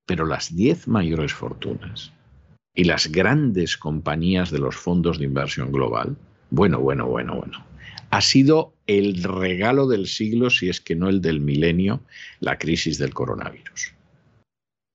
Pero 0.06 0.28
las 0.28 0.56
10 0.56 0.88
mayores 0.88 1.34
fortunas 1.34 2.14
y 2.76 2.84
las 2.84 3.12
grandes 3.12 3.78
compañías 3.78 4.52
de 4.52 4.60
los 4.60 4.76
fondos 4.76 5.18
de 5.18 5.26
inversión 5.26 5.72
global, 5.72 6.16
bueno, 6.52 6.80
bueno, 6.80 7.08
bueno, 7.08 7.38
bueno, 7.38 7.66
ha 8.12 8.22
sido 8.22 8.76
el 8.86 9.24
regalo 9.24 9.88
del 9.88 10.06
siglo, 10.06 10.52
si 10.52 10.70
es 10.70 10.80
que 10.80 10.96
no 10.96 11.10
el 11.10 11.20
del 11.20 11.40
milenio, 11.40 12.02
la 12.42 12.60
crisis 12.60 13.00
del 13.00 13.16
coronavirus. 13.16 13.92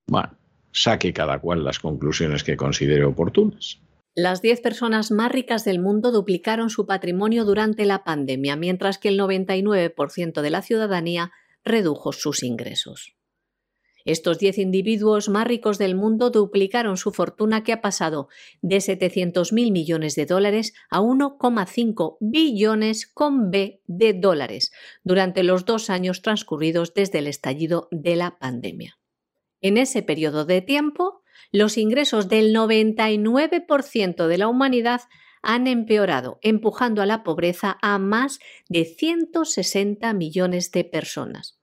Bueno, 0.07 0.37
saque 0.71 1.13
cada 1.13 1.41
cual 1.41 1.65
las 1.65 1.81
conclusiones 1.81 2.45
que 2.45 2.57
considere 2.57 3.05
oportunas. 3.05 3.81
Las 4.15 4.43
10 4.43 4.61
personas 4.61 5.13
más 5.13 5.31
ricas 5.31 5.65
del 5.65 5.79
mundo 5.79 6.11
duplicaron 6.11 6.69
su 6.69 6.85
patrimonio 6.85 7.45
durante 7.45 7.85
la 7.85 8.03
pandemia, 8.03 8.57
mientras 8.57 8.99
que 8.99 9.09
el 9.09 9.19
99% 9.19 10.43
de 10.43 10.51
la 10.51 10.63
ciudadanía 10.63 11.31
redujo 11.65 12.13
sus 12.13 12.43
ingresos. 12.43 13.15
Estos 14.05 14.39
10 14.39 14.59
individuos 14.59 15.29
más 15.29 15.47
ricos 15.47 15.79
del 15.79 15.95
mundo 15.95 16.31
duplicaron 16.31 16.97
su 16.97 17.13
fortuna 17.13 17.63
que 17.63 17.73
ha 17.73 17.81
pasado 17.81 18.29
de 18.63 18.79
700.000 18.79 19.71
millones 19.71 20.15
de 20.15 20.27
dólares 20.27 20.73
a 20.91 21.01
1,5 21.01 22.17
billones 22.21 23.07
con 23.07 23.51
B 23.51 23.83
de 23.87 24.15
dólares 24.15 24.73
durante 25.05 25.45
los 25.45 25.67
dos 25.67 25.91
años 25.91 26.23
transcurridos 26.23 26.95
desde 26.95 27.19
el 27.19 27.27
estallido 27.27 27.89
de 27.91 28.17
la 28.17 28.39
pandemia. 28.39 28.99
En 29.61 29.77
ese 29.77 30.03
periodo 30.03 30.47
de 30.47 30.63
tiempo, 30.63 31.20
los 31.53 31.79
ingresos 31.79 32.29
del 32.29 32.55
99% 32.55 34.27
de 34.27 34.39
la 34.39 34.49
humanidad 34.49 35.03
han 35.43 35.67
empeorado, 35.67 36.39
empujando 36.43 37.03
a 37.03 37.07
la 37.07 37.23
pobreza 37.23 37.79
a 37.83 37.99
más 37.99 38.39
de 38.69 38.85
160 38.85 40.13
millones 40.13 40.71
de 40.71 40.85
personas. 40.85 41.61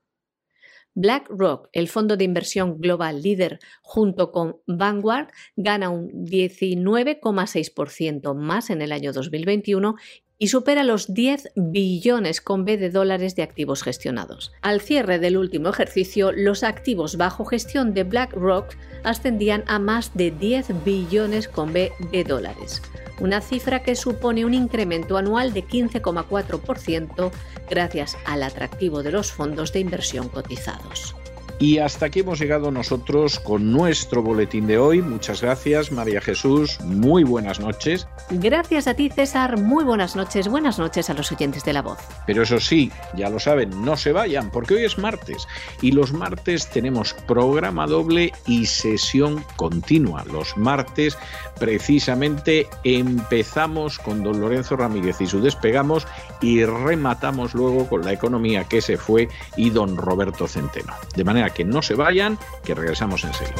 BlackRock, 0.99 1.69
el 1.73 1.89
fondo 1.89 2.17
de 2.17 2.23
inversión 2.23 2.79
global 2.79 3.21
líder 3.21 3.59
junto 3.83 4.31
con 4.31 4.61
Vanguard, 4.65 5.27
gana 5.55 5.89
un 5.89 6.09
19,6% 6.25 8.33
más 8.33 8.71
en 8.71 8.81
el 8.81 8.91
año 8.91 9.13
2021 9.13 9.93
y 10.39 10.47
supera 10.47 10.83
los 10.83 11.13
10 11.13 11.51
billones 11.55 12.41
con 12.41 12.65
B 12.65 12.77
de 12.77 12.89
dólares 12.89 13.35
de 13.35 13.43
activos 13.43 13.83
gestionados. 13.83 14.51
Al 14.61 14.81
cierre 14.81 15.19
del 15.19 15.37
último 15.37 15.69
ejercicio, 15.69 16.31
los 16.31 16.63
activos 16.63 17.17
bajo 17.17 17.45
gestión 17.45 17.93
de 17.93 18.03
BlackRock 18.03 18.75
ascendían 19.03 19.63
a 19.67 19.79
más 19.79 20.11
de 20.13 20.31
10 20.31 20.83
billones 20.83 21.47
con 21.47 21.73
B 21.73 21.91
de 22.11 22.23
dólares, 22.23 22.81
una 23.19 23.41
cifra 23.41 23.81
que 23.81 23.95
supone 23.95 24.45
un 24.45 24.53
incremento 24.53 25.17
anual 25.17 25.53
de 25.53 25.65
15,4% 25.65 27.31
gracias 27.69 28.17
al 28.25 28.43
atractivo 28.43 29.03
de 29.03 29.11
los 29.11 29.31
fondos 29.31 29.73
de 29.73 29.79
inversión 29.79 30.29
cotizados. 30.29 31.15
Y 31.59 31.79
hasta 31.79 32.05
aquí 32.05 32.19
hemos 32.19 32.39
llegado 32.39 32.69
nosotros 32.69 33.39
con 33.39 33.71
nuestro 33.71 34.21
boletín 34.21 34.67
de 34.67 34.77
hoy. 34.77 35.01
Muchas 35.01 35.41
gracias, 35.41 35.91
María 35.91 36.21
Jesús. 36.21 36.79
Muy 36.81 37.23
buenas 37.23 37.59
noches. 37.59 38.07
Gracias 38.29 38.87
a 38.87 38.93
ti, 38.93 39.09
César. 39.09 39.57
Muy 39.57 39.83
buenas 39.83 40.15
noches. 40.15 40.47
Buenas 40.47 40.77
noches 40.77 41.09
a 41.09 41.15
los 41.15 41.31
oyentes 41.31 41.65
de 41.65 41.73
la 41.73 41.81
voz. 41.81 41.97
Pero 42.27 42.43
eso 42.43 42.59
sí, 42.59 42.91
ya 43.15 43.29
lo 43.29 43.39
saben, 43.39 43.83
no 43.83 43.97
se 43.97 44.11
vayan, 44.11 44.51
porque 44.51 44.75
hoy 44.75 44.85
es 44.85 44.99
martes. 44.99 45.47
Y 45.81 45.93
los 45.93 46.13
martes 46.13 46.69
tenemos 46.69 47.13
programa 47.13 47.87
doble 47.87 48.33
y 48.45 48.67
sesión 48.67 49.43
continua. 49.55 50.23
Los 50.25 50.55
martes, 50.57 51.17
precisamente, 51.59 52.67
empezamos 52.83 53.99
con 53.99 54.23
don 54.23 54.39
Lorenzo 54.39 54.75
Ramírez 54.75 55.21
y 55.21 55.27
su 55.27 55.41
despegamos 55.41 56.07
y 56.41 56.63
rematamos 56.65 57.53
luego 57.53 57.87
con 57.87 58.03
la 58.03 58.13
economía 58.13 58.65
que 58.65 58.81
se 58.81 58.97
fue 58.97 59.29
y 59.55 59.69
don 59.69 59.97
Roberto 59.97 60.47
Centeno. 60.47 60.93
De 61.15 61.23
manera 61.23 61.49
que 61.49 61.65
no 61.65 61.81
se 61.81 61.95
vayan, 61.95 62.37
que 62.63 62.75
regresamos 62.75 63.23
enseguida. 63.23 63.55